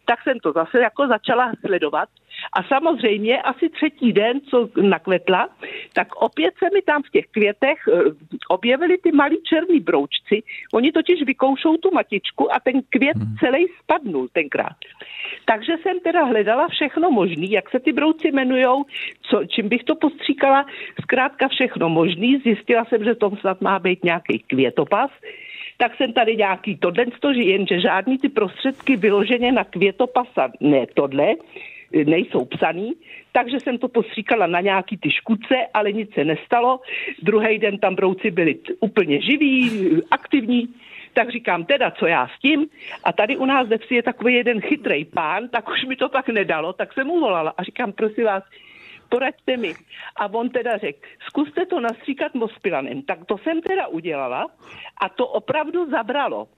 tak 0.07 0.23
jsem 0.23 0.38
to 0.38 0.53
zase 0.53 0.81
jako 0.81 1.07
začala 1.07 1.53
sledovat. 1.66 2.09
A 2.53 2.62
samozřejmě 2.62 3.42
asi 3.42 3.69
třetí 3.69 4.12
den, 4.12 4.40
co 4.40 4.69
nakvetla, 4.83 5.49
tak 5.92 6.16
opět 6.16 6.55
se 6.59 6.66
mi 6.75 6.83
tam 6.83 7.03
v 7.03 7.11
těch 7.11 7.27
květech 7.27 7.79
eh, 7.88 8.01
objevily 8.49 8.99
ty 8.99 9.12
malí 9.12 9.38
černý 9.42 9.81
broučci. 9.81 10.42
Oni 10.75 10.92
totiž 10.92 11.23
vykoušou 11.23 11.77
tu 11.77 11.90
matičku 11.95 12.55
a 12.55 12.61
ten 12.61 12.83
květ 12.90 13.16
hmm. 13.16 13.37
celý 13.40 13.66
spadnul 13.83 14.29
tenkrát. 14.33 14.77
Takže 15.45 15.73
jsem 15.83 16.01
teda 16.01 16.25
hledala 16.25 16.69
všechno 16.69 17.11
možný, 17.11 17.51
jak 17.51 17.71
se 17.71 17.81
ty 17.81 17.92
brouci 17.92 18.29
jmenujou, 18.29 18.85
co, 19.23 19.45
čím 19.45 19.69
bych 19.69 19.85
to 19.85 19.95
postříkala, 19.95 20.66
zkrátka 21.03 21.49
všechno 21.49 21.88
možný. 21.88 22.38
Zjistila 22.38 22.85
jsem, 22.85 23.05
že 23.05 23.14
to 23.14 23.31
snad 23.40 23.61
má 23.61 23.79
být 23.79 24.05
nějaký 24.05 24.38
květopas 24.38 25.11
tak 25.76 25.96
jsem 25.96 26.12
tady 26.12 26.36
nějaký 26.36 26.76
tohle, 26.76 27.04
jenže 27.34 27.80
žádný 27.80 28.18
ty 28.18 28.28
prostředky 28.28 28.96
vyloženě 28.96 29.52
na 29.52 29.64
květopasa, 29.64 30.50
ne 30.60 30.86
tohle, 30.94 31.34
nejsou 32.04 32.44
psaný, 32.44 32.92
takže 33.32 33.60
jsem 33.60 33.78
to 33.78 33.88
postříkala 33.88 34.46
na 34.46 34.60
nějaký 34.60 34.96
ty 34.96 35.10
škudce, 35.10 35.54
ale 35.74 35.92
nic 35.92 36.14
se 36.14 36.24
nestalo. 36.24 36.80
Druhý 37.22 37.58
den 37.58 37.78
tam 37.78 37.94
brouci 37.94 38.30
byli 38.30 38.58
úplně 38.80 39.20
živí, 39.20 39.70
aktivní, 40.10 40.68
tak 41.12 41.30
říkám, 41.30 41.64
teda 41.64 41.90
co 41.90 42.06
já 42.06 42.28
s 42.28 42.40
tím? 42.40 42.66
A 43.04 43.12
tady 43.12 43.36
u 43.36 43.44
nás 43.44 43.68
ve 43.68 43.78
vsi 43.78 43.94
je 43.94 44.02
takový 44.02 44.34
jeden 44.34 44.60
chytrý 44.60 45.04
pán, 45.04 45.48
tak 45.48 45.68
už 45.68 45.84
mi 45.84 45.96
to 45.96 46.08
pak 46.08 46.28
nedalo, 46.28 46.72
tak 46.72 46.92
jsem 46.92 47.06
mu 47.06 47.20
volala 47.20 47.54
a 47.56 47.62
říkám, 47.62 47.92
prosím 47.92 48.24
vás, 48.24 48.42
poraďte 49.09 49.57
mi. 49.57 49.75
A 50.16 50.27
on 50.35 50.51
teda 50.51 50.77
řekl, 50.79 50.99
zkuste 51.29 51.66
to 51.66 51.81
nastříkat 51.81 52.35
mospilanem. 52.35 53.03
Tak 53.03 53.25
to 53.25 53.38
jsem 53.38 53.61
teda 53.61 53.87
udělala 53.87 54.47
a 55.01 55.09
to 55.09 55.27
opravdu 55.27 55.90
zabralo 55.90 56.49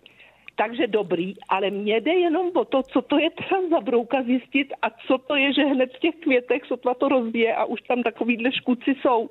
takže 0.59 0.87
dobrý, 0.87 1.35
ale 1.49 1.71
mě 1.71 2.01
jde 2.01 2.15
jenom 2.15 2.51
o 2.55 2.65
to, 2.65 2.83
co 2.83 3.03
to 3.03 3.19
je 3.19 3.31
teda 3.31 3.69
za 3.71 3.81
brouka 3.81 4.23
zjistit 4.23 4.69
a 4.83 4.91
co 4.91 5.19
to 5.19 5.37
je, 5.37 5.53
že 5.53 5.65
hned 5.65 5.97
v 5.97 5.99
těch 5.99 6.15
květech 6.15 6.63
sotva 6.67 6.95
to 6.95 7.09
rozvíje 7.09 7.55
a 7.55 7.65
už 7.65 7.81
tam 7.83 8.03
takovýhle 8.03 8.53
škůdci 8.53 8.95
jsou. 9.01 9.31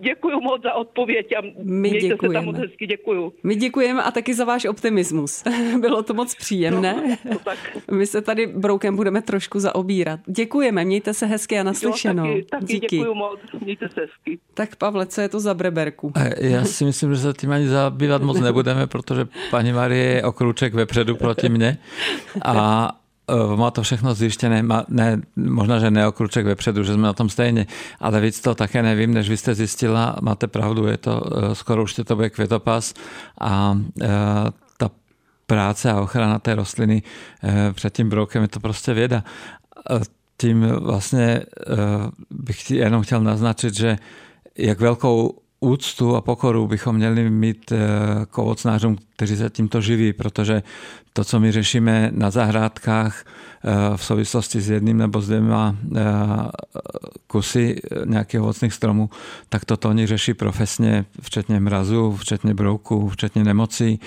Děkuji 0.00 0.40
moc 0.40 0.62
za 0.62 0.74
odpověď 0.74 1.26
a 1.38 1.40
My 1.42 1.52
mějte 1.64 2.06
děkujeme. 2.08 2.32
se 2.32 2.34
tam 2.34 2.44
moc 2.44 2.56
hezky, 2.56 2.86
děkuju. 2.86 3.32
My 3.42 3.54
děkujeme 3.54 4.02
a 4.02 4.10
taky 4.10 4.34
za 4.34 4.44
váš 4.44 4.64
optimismus. 4.64 5.44
Bylo 5.80 6.02
to 6.02 6.14
moc 6.14 6.34
příjemné. 6.34 7.18
No, 7.24 7.32
to 7.32 7.38
tak. 7.44 7.58
My 7.90 8.06
se 8.06 8.22
tady 8.22 8.46
broukem 8.46 8.96
budeme 8.96 9.22
trošku 9.22 9.60
zaobírat. 9.60 10.20
Děkujeme, 10.26 10.84
mějte 10.84 11.14
se 11.14 11.26
hezky 11.26 11.58
a 11.58 11.62
naslyšenou. 11.62 12.24
Jo, 12.26 12.34
taky, 12.34 12.44
taky 12.44 12.64
Díky. 12.64 12.96
děkuju 12.96 13.14
moc, 13.14 13.40
mějte 13.64 13.88
se 13.88 14.00
hezky. 14.00 14.38
Tak 14.54 14.76
Pavle, 14.76 15.06
co 15.06 15.20
je 15.20 15.28
to 15.28 15.40
za 15.40 15.54
breberku? 15.54 16.12
Já 16.40 16.64
si 16.64 16.84
myslím, 16.84 17.14
že 17.14 17.20
se 17.20 17.32
tím 17.32 17.52
ani 17.52 17.68
zabývat 17.68 18.22
moc 18.22 18.40
nebudeme, 18.40 18.86
protože 18.86 19.28
paní 19.50 19.72
Marie 19.72 20.04
je 20.04 20.22
okruč 20.22 20.58
krouček 20.58 20.74
vepředu 20.74 21.16
proti 21.16 21.48
mně 21.48 21.78
a 22.44 22.90
má 23.56 23.70
to 23.70 23.82
všechno 23.82 24.14
zjištěné, 24.14 24.62
má, 24.62 24.84
ne, 24.88 25.20
možná, 25.36 25.78
že 25.78 25.90
ne 25.90 26.06
o 26.06 26.12
kruček 26.12 26.46
vepředu, 26.46 26.84
že 26.84 26.94
jsme 26.94 27.02
na 27.02 27.12
tom 27.12 27.28
stejně, 27.28 27.66
ale 28.00 28.20
víc 28.20 28.40
to 28.40 28.54
také 28.54 28.82
nevím, 28.82 29.14
než 29.14 29.28
vy 29.28 29.36
jste 29.36 29.54
zjistila, 29.54 30.16
máte 30.22 30.46
pravdu, 30.46 30.86
je 30.86 30.96
to, 30.96 31.22
e, 31.36 31.54
skoro 31.54 31.82
už 31.82 31.94
to 31.94 32.16
bude 32.16 32.30
květopas 32.30 32.94
a 33.40 33.78
e, 34.02 34.08
ta 34.76 34.90
práce 35.46 35.90
a 35.90 36.00
ochrana 36.00 36.38
té 36.38 36.54
rostliny 36.54 37.02
před 37.72 37.96
tím 37.96 38.08
broukem 38.08 38.42
je 38.42 38.48
to 38.48 38.60
prostě 38.60 38.94
věda. 38.94 39.24
Tím 40.36 40.60
vlastně 40.62 41.42
bych 42.30 42.70
jenom 42.70 43.02
chtěl 43.02 43.20
naznačit, 43.20 43.74
že 43.74 43.96
jak 44.58 44.80
velkou 44.80 45.38
úctu 45.60 46.16
a 46.16 46.20
pokoru 46.20 46.66
bychom 46.66 46.96
měli 46.96 47.30
mít 47.30 47.72
eh, 47.72 47.78
k 48.26 48.38
ovocnářům, 48.38 48.96
kteří 49.16 49.36
se 49.36 49.50
tímto 49.50 49.80
živí, 49.80 50.12
protože 50.12 50.62
to, 51.12 51.24
co 51.24 51.40
my 51.40 51.52
řešíme 51.52 52.10
na 52.14 52.30
zahrádkách 52.30 53.24
eh, 53.24 53.96
v 53.96 54.04
souvislosti 54.04 54.60
s 54.60 54.70
jedním 54.70 54.98
nebo 54.98 55.20
s 55.20 55.26
dvěma 55.26 55.76
eh, 55.96 56.00
kusy 57.26 57.80
nějakých 58.04 58.40
ovocných 58.40 58.74
stromů, 58.74 59.10
tak 59.48 59.64
toto 59.64 59.88
oni 59.88 60.06
řeší 60.06 60.34
profesně, 60.34 61.04
včetně 61.20 61.60
mrazu, 61.60 62.16
včetně 62.16 62.54
brouků, 62.54 63.08
včetně 63.08 63.44
nemocí. 63.44 64.00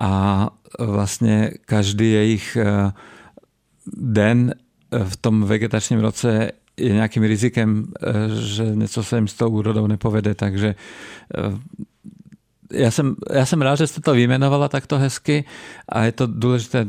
A 0.00 0.50
vlastně 0.78 1.50
každý 1.66 2.12
jejich 2.12 2.56
den 3.96 4.54
v 5.04 5.16
tom 5.16 5.42
vegetačním 5.42 6.00
roce 6.00 6.52
je 6.76 6.92
nějakým 6.92 7.22
rizikem, 7.22 7.84
eh, 8.02 8.12
že 8.42 8.64
něco 8.64 9.02
se 9.04 9.16
jim 9.16 9.28
s 9.28 9.34
tou 9.34 9.50
úrodou 9.50 9.86
nepovede, 9.86 10.34
takže 10.34 10.74
eh, 11.38 11.58
já 12.72 12.90
jsem, 12.90 13.16
já 13.32 13.46
jsem 13.46 13.62
rád, 13.62 13.76
že 13.76 13.86
jste 13.86 14.00
to 14.00 14.12
vyjmenovala 14.12 14.68
takto 14.68 14.98
hezky 14.98 15.44
a 15.88 16.04
je 16.04 16.12
to 16.12 16.26
důležité 16.26 16.88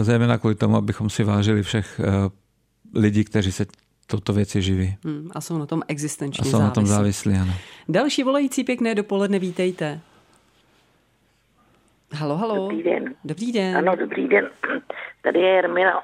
zejména 0.00 0.38
kvůli 0.38 0.54
tomu, 0.54 0.76
abychom 0.76 1.10
si 1.10 1.24
vážili 1.24 1.62
všech 1.62 2.00
eh, 2.00 2.30
lidí, 3.00 3.24
kteří 3.24 3.52
se 3.52 3.66
touto 4.06 4.32
věci 4.32 4.62
živí. 4.62 4.96
Hmm, 5.04 5.30
a 5.34 5.40
jsou 5.40 5.58
na 5.58 5.66
tom 5.66 5.82
existenčně 5.88 6.42
A 6.42 6.44
jsou 6.44 6.50
závislí. 6.50 6.64
na 6.68 6.70
tom 6.70 6.86
závislí, 6.86 7.34
ano. 7.34 7.52
Další 7.88 8.22
volající 8.22 8.64
pěkné 8.64 8.94
dopoledne, 8.94 9.38
vítejte. 9.38 10.00
Halo, 12.12 12.36
halo. 12.36 12.56
Dobrý 12.56 12.82
den. 12.82 13.14
Dobrý 13.24 13.52
den. 13.52 13.76
Ano, 13.76 13.96
dobrý 13.96 14.28
den. 14.28 14.50
Tady 15.22 15.40
je 15.40 15.54
Jarmila. 15.54 16.02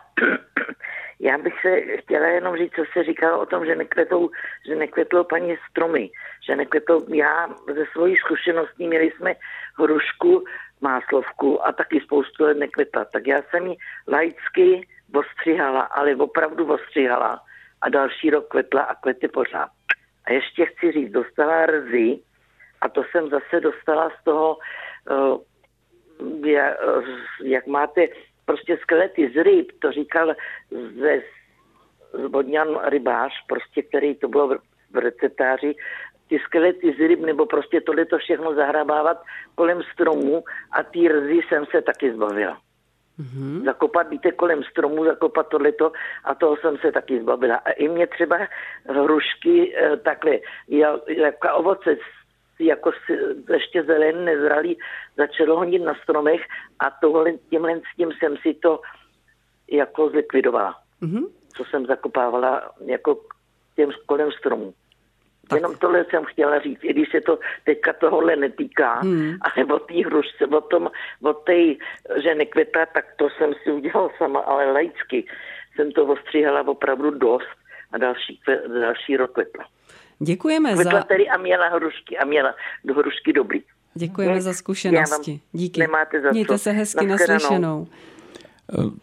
Já 1.22 1.38
bych 1.38 1.54
se 1.60 1.80
chtěla 1.96 2.26
jenom 2.26 2.56
říct, 2.56 2.72
co 2.72 2.84
se 2.92 3.04
říkalo 3.04 3.40
o 3.40 3.46
tom, 3.46 3.66
že 3.66 3.74
nekvetou, 3.74 4.30
že 4.66 4.74
nekvetou 4.74 5.24
paní 5.24 5.56
stromy, 5.70 6.10
že 6.46 6.56
nekvetou, 6.56 7.14
já 7.14 7.48
ze 7.74 7.86
svojí 7.92 8.16
zkušeností 8.16 8.88
měli 8.88 9.10
jsme 9.10 9.34
hrušku, 9.78 10.44
máslovku 10.80 11.66
a 11.66 11.72
taky 11.72 12.00
spoustu 12.00 12.44
let 12.44 12.56
nekvetla. 12.56 13.04
Tak 13.04 13.26
já 13.26 13.42
jsem 13.42 13.66
ji 13.66 13.76
laicky 14.08 14.88
ostřihala, 15.14 15.80
ale 15.80 16.16
opravdu 16.16 16.72
ostřihala 16.72 17.40
a 17.80 17.88
další 17.88 18.30
rok 18.30 18.48
kvetla 18.48 18.82
a 18.82 18.94
kvety 18.94 19.28
pořád. 19.28 19.70
A 20.24 20.32
ještě 20.32 20.66
chci 20.66 20.92
říct, 20.92 21.12
dostala 21.12 21.66
rzy 21.66 22.18
a 22.80 22.88
to 22.88 23.04
jsem 23.10 23.28
zase 23.28 23.60
dostala 23.60 24.10
z 24.20 24.24
toho, 24.24 24.58
eh, 25.10 25.52
jak 27.44 27.66
máte 27.66 28.06
prostě 28.44 28.78
skelety 28.82 29.32
z 29.34 29.42
ryb, 29.42 29.72
to 29.78 29.92
říkal 29.92 30.34
ze 31.00 31.22
Vodňan 32.28 32.80
rybář, 32.84 33.32
prostě, 33.48 33.82
který 33.82 34.14
to 34.14 34.28
bylo 34.28 34.48
v 34.90 34.96
receptáři, 34.96 35.74
ty 36.28 36.38
skelety 36.38 36.94
z 36.98 36.98
ryb, 36.98 37.20
nebo 37.20 37.46
prostě 37.46 37.80
tohle 37.80 38.04
to 38.04 38.18
všechno 38.18 38.54
zahrabávat 38.54 39.22
kolem 39.54 39.82
stromů 39.92 40.44
a 40.72 40.82
ty 40.82 41.08
rzy 41.08 41.40
jsem 41.48 41.66
se 41.66 41.82
taky 41.82 42.12
zbavila. 42.12 42.58
Mm-hmm. 43.20 43.64
Zakopat, 43.64 44.08
víte, 44.08 44.32
kolem 44.32 44.62
stromu, 44.62 45.04
zakopat 45.04 45.48
tohleto 45.48 45.92
a 46.24 46.34
toho 46.34 46.56
jsem 46.56 46.78
se 46.78 46.92
taky 46.92 47.20
zbavila. 47.20 47.56
A 47.56 47.70
i 47.70 47.88
mě 47.88 48.06
třeba 48.06 48.38
hrušky 48.88 49.76
eh, 49.76 49.96
takhle, 49.96 50.38
jako 51.08 51.48
ovoce 51.54 51.96
jako 52.66 52.92
ještě 53.52 53.82
zelený, 53.82 54.24
nezralý, 54.24 54.78
začalo 55.16 55.56
honit 55.56 55.82
na 55.82 55.94
stromech 55.94 56.40
a 56.78 56.90
tohle, 57.00 57.32
tímhle 57.50 57.78
s 57.78 57.96
tím 57.96 58.12
jsem 58.12 58.36
si 58.36 58.54
to 58.54 58.80
jako 59.70 60.08
zlikvidovala. 60.08 60.78
Mm-hmm. 61.02 61.26
Co 61.56 61.64
jsem 61.64 61.86
zakopávala 61.86 62.72
jako 62.86 63.20
těm 63.76 63.90
kolem 64.06 64.32
stromů. 64.32 64.74
Tak. 65.48 65.56
Jenom 65.56 65.76
tohle 65.76 66.04
jsem 66.10 66.24
chtěla 66.24 66.60
říct, 66.60 66.84
i 66.84 66.88
když 66.88 67.10
se 67.10 67.20
to 67.20 67.38
teďka 67.64 67.92
tohohle 67.92 68.36
netýká, 68.36 68.94
hmm. 68.94 69.36
ale 69.42 69.64
o 69.74 69.78
té 69.78 69.94
hrušce, 69.94 70.46
o 70.46 70.60
tom, 70.60 70.90
o 71.22 71.32
té, 71.32 71.64
že 72.22 72.34
nekvětá, 72.34 72.86
tak 72.86 73.04
to 73.16 73.28
jsem 73.30 73.54
si 73.62 73.72
udělal 73.72 74.10
sama, 74.18 74.40
ale 74.40 74.72
laicky 74.72 75.24
jsem 75.74 75.92
to 75.92 76.06
ostříhala 76.06 76.68
opravdu 76.68 77.10
dost 77.10 77.48
a 77.92 77.98
další, 77.98 78.40
další 78.80 79.16
rok 79.16 79.32
květla. 79.32 79.64
Děkujeme 80.22 80.76
za... 80.76 81.02
tedy 81.02 81.28
a 81.28 81.38
měla 81.38 81.68
hrušky 81.68 82.18
a 82.18 82.24
měla 82.24 82.54
do 82.84 82.94
hrušky 82.94 83.32
dobrý. 83.32 83.60
Děkujeme 83.94 84.40
za 84.40 84.52
zkušenosti. 84.52 85.40
Díky. 85.52 85.80
Nemáte 85.80 86.20
za 86.20 86.30
Mějte 86.30 86.54
co. 86.54 86.58
se 86.58 86.72
hezky 86.72 87.06
naslyšenou. 87.06 87.86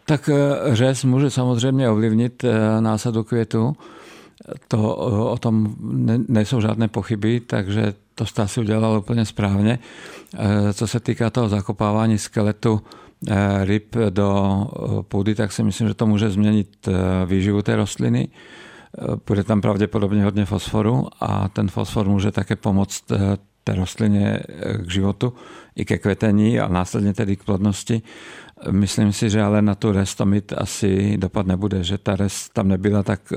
Tak 0.04 0.28
eh, 0.28 0.74
řez 0.76 1.04
může 1.04 1.30
samozřejmě 1.30 1.90
ovlivnit 1.90 2.44
eh, 2.44 2.80
násadu 2.80 3.24
květu. 3.24 3.76
To 4.68 4.96
o 5.30 5.38
tom 5.38 5.74
ne, 5.80 6.18
nejsou 6.28 6.60
žádné 6.60 6.88
pochyby, 6.88 7.40
takže 7.40 7.94
to 8.14 8.26
jste 8.26 8.42
asi 8.42 8.60
udělal 8.60 8.98
úplně 8.98 9.24
správně. 9.24 9.78
Co 10.72 10.86
se 10.86 11.00
týká 11.00 11.30
toho 11.30 11.48
zakopávání 11.48 12.18
skeletu 12.18 12.80
ryb 13.64 13.96
do 14.10 14.66
půdy, 15.08 15.34
tak 15.34 15.52
si 15.52 15.62
myslím, 15.62 15.88
že 15.88 15.94
to 15.94 16.06
může 16.06 16.30
změnit 16.30 16.88
výživu 17.26 17.62
té 17.62 17.76
rostliny. 17.76 18.28
Bude 19.26 19.44
tam 19.44 19.60
pravděpodobně 19.60 20.24
hodně 20.24 20.44
fosforu 20.44 21.06
a 21.20 21.48
ten 21.48 21.68
fosfor 21.68 22.08
může 22.08 22.32
také 22.32 22.56
pomoct 22.56 23.04
té 23.64 23.74
rostlině 23.74 24.40
k 24.86 24.90
životu 24.90 25.32
i 25.76 25.84
ke 25.84 25.98
kvetení 25.98 26.60
a 26.60 26.68
následně 26.68 27.14
tedy 27.14 27.36
k 27.36 27.44
plodnosti. 27.44 28.02
Myslím 28.70 29.12
si, 29.12 29.30
že 29.30 29.42
ale 29.42 29.62
na 29.62 29.74
tu 29.74 29.92
restomit 29.92 30.52
asi 30.56 31.16
dopad 31.16 31.46
nebude, 31.46 31.84
že 31.84 31.98
ta 31.98 32.16
rest 32.16 32.52
tam 32.52 32.68
nebyla 32.68 33.02
tak 33.02 33.32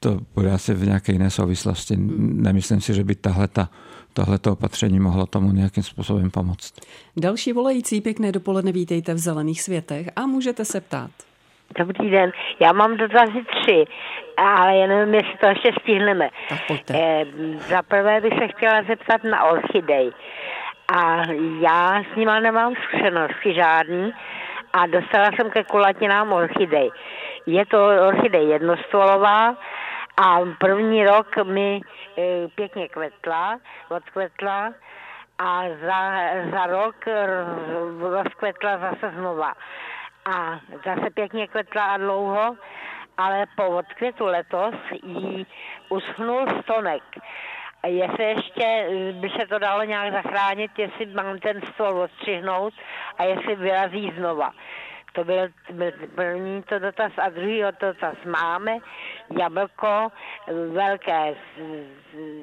to 0.00 0.20
bude 0.34 0.52
asi 0.52 0.74
v 0.74 0.86
nějaké 0.86 1.12
jiné 1.12 1.30
souvislosti. 1.30 1.96
Nemyslím 2.18 2.80
si, 2.80 2.94
že 2.94 3.04
by 3.04 3.14
tahleta, 3.14 3.70
tohleto 4.12 4.52
opatření 4.52 5.00
mohlo 5.00 5.26
tomu 5.26 5.52
nějakým 5.52 5.82
způsobem 5.82 6.30
pomoct. 6.30 6.74
Další 7.16 7.52
volající 7.52 8.00
pěkné 8.00 8.32
dopoledne 8.32 8.72
vítejte 8.72 9.14
v 9.14 9.18
Zelených 9.18 9.62
světech 9.62 10.10
a 10.16 10.26
můžete 10.26 10.64
se 10.64 10.80
ptát. 10.80 11.10
Dobrý 11.78 12.10
den, 12.10 12.32
já 12.60 12.72
mám 12.72 12.96
dotazy 12.96 13.44
tři, 13.44 13.84
ale 14.36 14.76
já 14.76 14.86
nevím, 14.86 15.14
jestli 15.14 15.38
to 15.40 15.46
ještě 15.46 15.72
stihneme. 15.80 16.30
Eh, 16.94 17.24
za 17.56 17.82
prvé 17.82 18.20
bych 18.20 18.32
se 18.38 18.48
chtěla 18.48 18.82
zeptat 18.82 19.24
na 19.24 19.44
orchidej. 19.44 20.12
A 20.94 21.22
já 21.60 22.02
s 22.12 22.16
nima 22.16 22.40
nemám 22.40 22.74
zkušenosti 22.74 23.54
žádný 23.54 24.12
a 24.72 24.86
dostala 24.86 25.30
jsem 25.36 25.50
ke 25.50 25.64
kulatinám 25.64 26.32
orchidej. 26.32 26.90
Je 27.46 27.66
to 27.66 27.86
orchidej 28.08 28.48
jednostvolová 28.48 29.56
a 30.16 30.38
první 30.58 31.06
rok 31.06 31.36
mi 31.44 31.80
e, 32.18 32.48
pěkně 32.48 32.88
kvetla, 32.88 33.58
odkvetla 33.88 34.72
a 35.38 35.62
za, 35.86 36.12
za 36.50 36.66
rok 36.66 36.96
rozkvetla 38.00 38.78
zase 38.78 39.14
znova. 39.16 39.52
A 40.24 40.60
zase 40.84 41.10
pěkně 41.10 41.46
kvetla 41.46 41.84
a 41.84 41.96
dlouho, 41.96 42.56
ale 43.18 43.46
po 43.56 43.68
odkvětu 43.68 44.26
letos 44.26 44.74
jí 45.02 45.46
uschnul 45.88 46.46
stonek. 46.62 47.02
Jestli 47.86 48.24
ještě 48.24 48.88
by 49.12 49.30
se 49.30 49.46
to 49.46 49.58
dalo 49.58 49.84
nějak 49.84 50.12
zachránit, 50.12 50.78
jestli 50.78 51.06
mám 51.06 51.38
ten 51.38 51.60
stůl 51.62 51.86
odstřihnout 51.86 52.74
a 53.18 53.24
jestli 53.24 53.56
vyrazí 53.56 54.12
znova. 54.16 54.52
To 55.12 55.24
byl, 55.24 55.48
byl 55.70 55.92
první 56.14 56.62
to 56.62 56.78
dotaz 56.78 57.12
a 57.18 57.28
druhý 57.28 57.62
dotaz. 57.80 58.16
Máme 58.24 58.76
jablko 59.40 60.12
velké, 60.72 61.34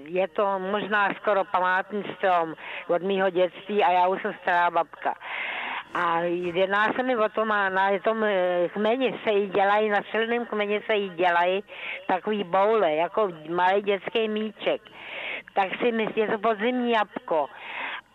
je 0.04 0.28
to 0.28 0.60
možná 0.60 1.14
skoro 1.14 1.44
památný 1.44 2.04
strom 2.18 2.56
od 2.88 3.02
mýho 3.02 3.30
dětství 3.30 3.84
a 3.84 3.92
já 3.92 4.08
už 4.08 4.22
jsem 4.22 4.34
stará 4.42 4.72
babka. 4.72 5.14
A 5.94 6.20
jedná 6.22 6.94
se 6.94 7.04
mi 7.04 7.18
o 7.18 7.30
tom, 7.30 7.52
a 7.52 7.70
na 7.70 8.00
tom 8.04 8.24
eh, 8.24 8.70
kmeni 8.74 9.20
se 9.24 9.32
jí 9.32 9.50
dělají, 9.50 9.90
na 9.90 10.00
silném 10.12 10.46
kmeni 10.46 10.82
se 10.86 10.96
jí 10.96 11.10
dělají 11.10 11.64
takový 12.08 12.44
boule, 12.44 12.96
jako 12.96 13.30
malý 13.50 13.82
dětský 13.82 14.28
míček. 14.28 14.82
Tak 15.54 15.70
si 15.82 15.92
myslím, 15.92 16.26
je 16.26 16.32
to 16.32 16.40
podzimní 16.40 16.92
jabko 16.92 17.50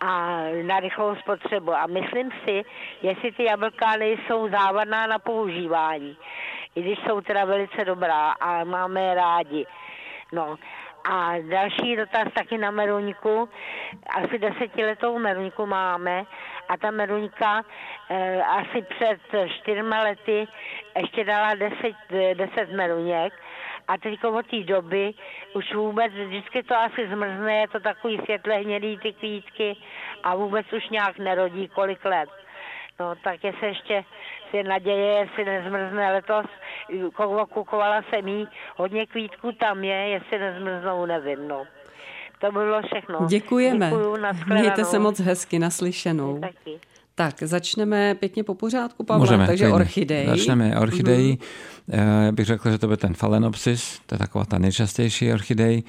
a 0.01 0.43
na 0.63 0.81
rychlou 0.81 1.17
spotřebu. 1.17 1.75
A 1.75 1.87
myslím 1.87 2.31
si, 2.45 2.63
jestli 3.03 3.33
ty 3.33 3.45
jablka 3.45 3.97
nejsou 3.97 4.49
závadná 4.49 5.07
na 5.07 5.19
používání, 5.19 6.17
i 6.75 6.83
když 6.83 6.99
jsou 6.99 7.21
teda 7.21 7.45
velice 7.45 7.85
dobrá 7.85 8.31
a 8.31 8.65
máme 8.65 9.03
je 9.03 9.15
rádi. 9.15 9.67
No, 10.33 10.57
a 11.05 11.33
další 11.51 11.97
dotaz 11.97 12.29
taky 12.35 12.59
na 12.59 12.71
meruňku. 12.71 13.49
Asi 14.17 14.39
desetiletou 14.39 15.19
meruňku 15.19 15.67
máme 15.67 16.25
a 16.73 16.77
ta 16.77 16.91
meruňka 16.91 17.63
e, 18.11 18.43
asi 18.43 18.83
před 18.83 19.21
čtyřma 19.49 20.03
lety 20.03 20.49
ještě 20.97 21.25
dala 21.25 21.55
deset, 21.55 21.97
deset 22.35 22.73
meruněk 22.73 23.33
a 23.89 23.99
teď 23.99 24.25
od 24.25 24.47
té 24.47 24.63
doby 24.63 25.15
už 25.55 25.75
vůbec, 25.75 26.13
vždycky 26.13 26.63
to 26.63 26.77
asi 26.77 27.09
zmrzne, 27.09 27.57
je 27.57 27.69
to 27.69 27.81
takový 27.81 28.19
světle 28.25 28.55
hnědý 28.55 28.99
ty 28.99 29.13
kvítky 29.13 29.77
a 30.23 30.35
vůbec 30.35 30.73
už 30.73 30.89
nějak 30.89 31.19
nerodí 31.19 31.69
kolik 31.69 32.05
let. 32.05 32.31
No 33.01 33.15
tak 33.15 33.45
je 33.45 33.53
se 33.61 33.67
ještě 33.67 34.05
si 34.51 34.63
naděje, 34.63 35.19
jestli 35.19 35.45
nezmrzne 35.45 36.13
letos. 36.13 36.47
Kukovala 37.53 38.03
jsem 38.03 38.29
jí, 38.29 38.49
hodně 38.77 39.07
kvítků 39.07 39.53
tam 39.53 39.85
je, 39.85 40.09
jestli 40.09 40.39
nezmrznou, 40.39 41.07
nevím, 41.07 41.49
no. 41.49 41.67
To 42.43 42.53
by 42.53 42.59
bylo 42.59 42.83
všechno. 42.83 43.27
Děkujeme. 43.29 43.91
Děkuju, 43.91 44.17
Mějte 44.53 44.85
se 44.85 44.99
moc 44.99 45.21
hezky 45.21 45.59
naslyšenou. 45.59 46.39
Taky. 46.41 46.79
Tak, 47.15 47.43
začneme 47.43 48.15
pěkně 48.15 48.45
po 48.45 48.55
pořádku, 48.55 49.05
Pavle. 49.05 49.27
Můžeme, 49.27 49.47
Takže 49.47 49.65
klidně. 49.65 49.75
orchidej. 49.75 50.27
Začneme 50.27 50.79
orchidejí. 50.81 51.39
Mm-hmm. 51.89 52.25
Já 52.27 52.33
bych 52.33 52.47
řekl, 52.47 52.71
že 52.71 52.79
to 52.79 52.87
bude 52.87 52.97
ten 52.97 53.15
Phalaenopsis, 53.15 54.01
to 54.07 54.15
je 54.15 54.19
taková 54.19 54.45
ta 54.45 54.59
nejčastější 54.59 55.33
orchidej. 55.33 55.83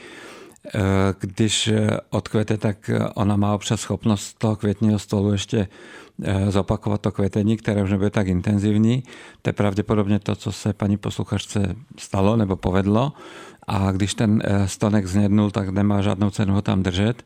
Eh, 0.66 0.80
když 1.20 1.70
odkvete, 2.10 2.58
tak 2.58 2.90
ona 3.16 3.36
má 3.36 3.56
občas 3.56 3.82
schopnost 3.82 4.34
toho 4.38 4.56
květního 4.56 5.00
stolu 5.00 5.32
ještě 5.32 5.68
eh, 6.24 6.52
zopakovat 6.52 7.02
to 7.02 7.12
květení, 7.12 7.58
které 7.58 7.84
už 7.84 7.92
nebude 7.92 8.10
tak 8.10 8.28
intenzivní. 8.28 9.04
To 9.42 9.50
je 9.50 9.54
pravděpodobně 9.54 10.20
to, 10.20 10.36
co 10.36 10.52
se 10.52 10.74
paní 10.74 10.98
posluchačce 10.98 11.76
stalo 11.98 12.38
nebo 12.38 12.56
povedlo. 12.56 13.14
A 13.68 13.92
když 13.92 14.14
ten 14.14 14.44
stonek 14.66 15.08
znědnul, 15.08 15.52
tak 15.52 15.70
nemá 15.70 16.02
žádnou 16.02 16.30
cenu 16.30 16.54
ho 16.54 16.62
tam 16.62 16.84
držet. 16.84 17.24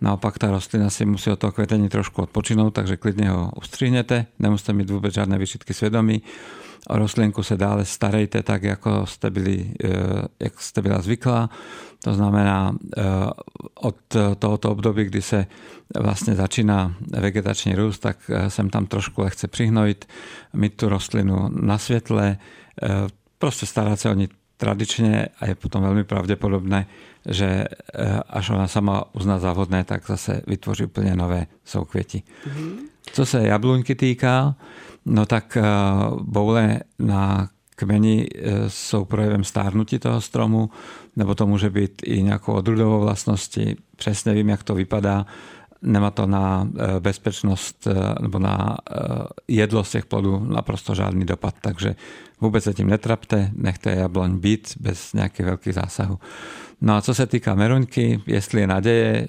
Naopak 0.00 0.38
ta 0.38 0.50
rostlina 0.50 0.90
si 0.90 1.04
musí 1.04 1.30
od 1.30 1.38
toho 1.38 1.52
kvetení 1.52 1.88
trošku 1.88 2.22
odpočinout, 2.22 2.70
takže 2.70 2.96
klidně 2.96 3.30
ho 3.30 3.50
ustříhněte, 3.56 4.26
nemusíte 4.38 4.72
mít 4.72 4.90
vůbec 4.90 5.14
žádné 5.14 5.38
vyšitky 5.38 5.74
svědomí. 5.74 6.22
O 6.88 6.98
rostlinku 6.98 7.42
se 7.42 7.56
dále 7.56 7.84
starejte 7.84 8.42
tak, 8.42 8.62
jako 8.62 9.06
jste, 9.06 9.30
byli, 9.30 9.72
eh, 9.84 9.88
jak 10.40 10.60
jste 10.60 10.82
byla 10.82 11.02
zvyklá. 11.02 11.50
To 12.04 12.14
znamená, 12.14 12.76
eh, 12.96 13.02
od 13.74 13.96
tohoto 14.38 14.70
období, 14.70 15.04
kdy 15.04 15.22
se 15.22 15.46
vlastně 16.00 16.34
začíná 16.34 16.94
vegetační 17.20 17.74
růst, 17.74 17.98
tak 17.98 18.30
sem 18.48 18.70
tam 18.70 18.86
trošku 18.86 19.22
lehce 19.22 19.48
přihnojit, 19.48 20.08
mít 20.52 20.76
tu 20.76 20.88
rostlinu 20.88 21.48
na 21.48 21.78
světle, 21.78 22.36
prostě 23.38 23.66
starat 23.66 24.00
se 24.00 24.10
o 24.10 24.14
ní 24.14 24.28
tradičně 24.56 25.28
a 25.40 25.46
je 25.46 25.54
potom 25.54 25.82
velmi 25.82 26.04
pravděpodobné, 26.04 26.86
že 27.28 27.46
eh, 27.46 28.20
až 28.30 28.50
ona 28.50 28.68
sama 28.68 29.04
uzná 29.14 29.38
závodné, 29.38 29.84
tak 29.84 30.06
zase 30.06 30.42
vytvoří 30.46 30.84
úplně 30.84 31.16
nové 31.16 31.46
soukvěti. 31.64 32.22
Mm-hmm. 32.48 32.76
Co 33.12 33.26
se 33.26 33.42
jabluňky 33.42 33.94
týká, 33.94 34.54
no 35.06 35.26
tak 35.26 35.56
eh, 35.56 35.62
boule 36.20 36.80
na 36.98 37.48
kmeni 37.76 38.28
eh, 38.34 38.70
jsou 38.70 39.04
projevem 39.04 39.44
stárnutí 39.44 39.98
toho 39.98 40.20
stromu, 40.20 40.70
nebo 41.16 41.34
to 41.34 41.46
může 41.46 41.70
být 41.70 42.02
i 42.04 42.22
nějakou 42.22 42.52
odrudovou 42.52 43.00
vlastností. 43.00 43.76
Přesně 43.96 44.32
vím, 44.32 44.48
jak 44.48 44.62
to 44.62 44.74
vypadá. 44.74 45.26
Nemá 45.82 46.10
to 46.10 46.26
na 46.26 46.68
bezpečnost 47.00 47.88
nebo 48.20 48.38
na 48.38 48.76
jedlo 49.48 49.84
z 49.84 49.90
těch 49.90 50.06
plodů 50.06 50.46
naprosto 50.48 50.94
žádný 50.94 51.24
dopad, 51.24 51.54
takže 51.60 51.96
vůbec 52.40 52.64
se 52.64 52.74
tím 52.74 52.88
netrapte, 52.88 53.50
nechte 53.54 53.90
jabloň 53.90 54.38
být 54.38 54.74
bez 54.80 55.12
nějakých 55.12 55.46
velkých 55.46 55.74
zásahů. 55.74 56.18
No 56.80 56.96
a 56.96 57.02
co 57.02 57.14
se 57.14 57.26
týká 57.26 57.54
meruňky, 57.54 58.22
jestli 58.26 58.60
je 58.60 58.66
naděje, 58.66 59.28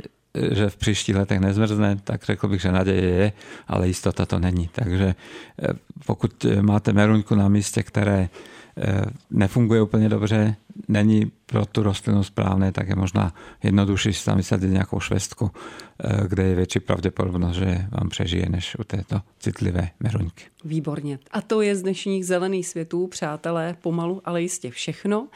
že 0.51 0.69
v 0.69 0.77
příštích 0.77 1.15
letech 1.15 1.39
nezmrzne, 1.39 1.97
tak 2.03 2.23
řekl 2.23 2.47
bych, 2.47 2.61
že 2.61 2.71
naděje 2.71 3.01
je, 3.01 3.31
ale 3.67 3.87
jistota 3.87 4.25
to 4.25 4.39
není. 4.39 4.69
Takže 4.71 5.15
eh, 5.61 5.73
pokud 6.05 6.45
máte 6.61 6.93
meruňku 6.93 7.35
na 7.35 7.47
místě, 7.47 7.83
které 7.83 8.29
eh, 8.77 9.01
nefunguje 9.31 9.81
úplně 9.81 10.09
dobře, 10.09 10.55
není 10.87 11.31
pro 11.45 11.65
tu 11.65 11.83
rostlinu 11.83 12.23
správné, 12.23 12.71
tak 12.71 12.87
je 12.87 12.95
možná 12.95 13.33
jednodušší 13.63 14.13
si 14.13 14.25
tam 14.25 14.37
vysadit 14.37 14.71
nějakou 14.71 14.99
švestku, 14.99 15.51
eh, 15.53 15.86
kde 16.27 16.43
je 16.43 16.55
větší 16.55 16.79
pravděpodobnost, 16.79 17.55
že 17.55 17.85
vám 17.91 18.09
přežije, 18.09 18.49
než 18.49 18.75
u 18.79 18.83
této 18.83 19.21
citlivé 19.39 19.89
meruňky. 19.99 20.43
Výborně. 20.63 21.19
A 21.31 21.41
to 21.41 21.61
je 21.61 21.75
z 21.75 21.81
dnešních 21.81 22.25
zelených 22.25 22.67
světů, 22.67 23.07
přátelé, 23.07 23.75
pomalu, 23.81 24.21
ale 24.25 24.41
jistě 24.41 24.71
všechno. 24.71 25.27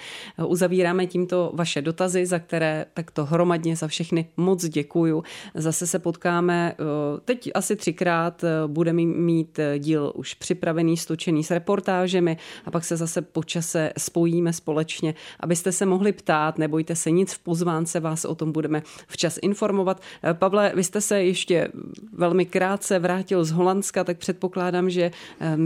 Uzavíráme 0.48 1.08
tímto 1.08 1.52
vaše 1.54 1.82
dotazy, 1.82 2.26
za 2.26 2.40
které 2.40 2.86
takto 2.94 3.26
hromadně 3.26 3.76
za 3.76 3.88
všechny 3.88 4.26
moc 4.38 4.66
děkuju. 4.66 5.24
Zase 5.56 5.88
se 5.88 6.00
potkáme 6.00 6.74
eh, 6.74 6.84
teď 7.26 7.52
asi 7.54 7.76
třikrát, 7.76 8.44
eh, 8.44 8.48
budeme 8.68 9.02
mít 9.02 9.60
díl 9.78 10.12
už 10.16 10.34
připravený, 10.34 10.98
stočený 10.98 11.44
s 11.44 11.52
reportážemi 11.52 12.38
a 12.66 12.72
pak 12.72 12.86
se 12.86 12.98
zase 12.98 13.22
po 13.22 13.44
čase 13.44 13.94
spojíme 13.98 14.54
společně, 14.54 15.16
abyste 15.40 15.72
se 15.72 15.86
mohli 15.86 16.12
ptát, 16.12 16.58
nebojte 16.58 16.96
se 16.96 17.12
nic 17.12 17.34
v 17.34 17.40
pozvánce, 17.40 18.00
vás 18.00 18.26
o 18.26 18.36
tom 18.36 18.52
budeme 18.52 18.84
včas 19.08 19.40
informovat. 19.42 20.02
Eh, 20.24 20.34
Pavle, 20.52 20.72
vy 20.76 20.84
jste 20.84 21.02
se 21.02 21.24
ještě 21.24 21.68
velmi 22.14 22.46
krátce 22.46 23.00
vrátil 23.00 23.46
z 23.46 23.52
Holandska, 23.52 24.04
tak 24.04 24.18
předpokládám, 24.18 24.90
že 24.90 25.12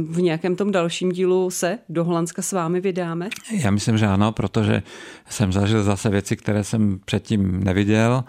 v 0.09 0.21
nějakém 0.21 0.55
tom 0.55 0.71
dalším 0.71 1.11
dílu 1.11 1.49
se 1.49 1.79
do 1.89 2.03
Holandska 2.03 2.41
s 2.41 2.51
vámi 2.51 2.81
vydáme? 2.81 3.29
Já 3.51 3.71
myslím, 3.71 3.97
že 3.97 4.05
ano, 4.07 4.31
protože 4.31 4.83
jsem 5.29 5.53
zažil 5.53 5.83
zase 5.83 6.09
věci, 6.09 6.35
které 6.35 6.63
jsem 6.63 6.99
předtím 7.05 7.63
neviděl 7.63 8.23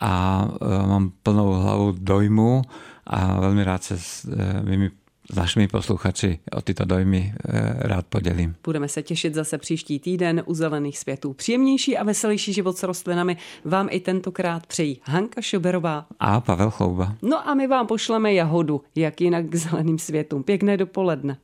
a 0.00 0.44
e, 0.62 0.86
mám 0.86 1.12
plnou 1.22 1.52
hlavu 1.52 1.94
dojmu 1.98 2.62
a 3.06 3.40
velmi 3.40 3.64
rád 3.64 3.82
se 3.82 3.98
s 3.98 4.28
mými 4.62 4.90
s 5.32 5.36
našimi 5.36 5.68
posluchači 5.68 6.38
o 6.52 6.60
tyto 6.62 6.84
dojmy 6.84 7.34
e, 7.48 7.88
rád 7.88 8.06
podělím. 8.06 8.54
Budeme 8.64 8.88
se 8.88 9.02
těšit 9.02 9.34
zase 9.34 9.58
příští 9.58 9.98
týden 9.98 10.42
u 10.46 10.54
Zelených 10.54 10.98
světů. 10.98 11.32
Příjemnější 11.32 11.96
a 11.96 12.04
veselější 12.04 12.52
život 12.52 12.78
s 12.78 12.82
rostlinami 12.82 13.36
vám 13.64 13.88
i 13.90 14.00
tentokrát 14.00 14.66
přejí 14.66 15.00
Hanka 15.04 15.40
Šoberová 15.40 16.06
a 16.18 16.40
Pavel 16.40 16.70
Chlouba. 16.70 17.14
No 17.22 17.48
a 17.48 17.54
my 17.54 17.66
vám 17.66 17.86
pošleme 17.86 18.34
jahodu, 18.34 18.80
jak 18.94 19.20
jinak 19.20 19.46
k 19.46 19.54
Zeleným 19.54 19.98
světům. 19.98 20.42
Pěkné 20.42 20.76
dopoledne. 20.76 21.36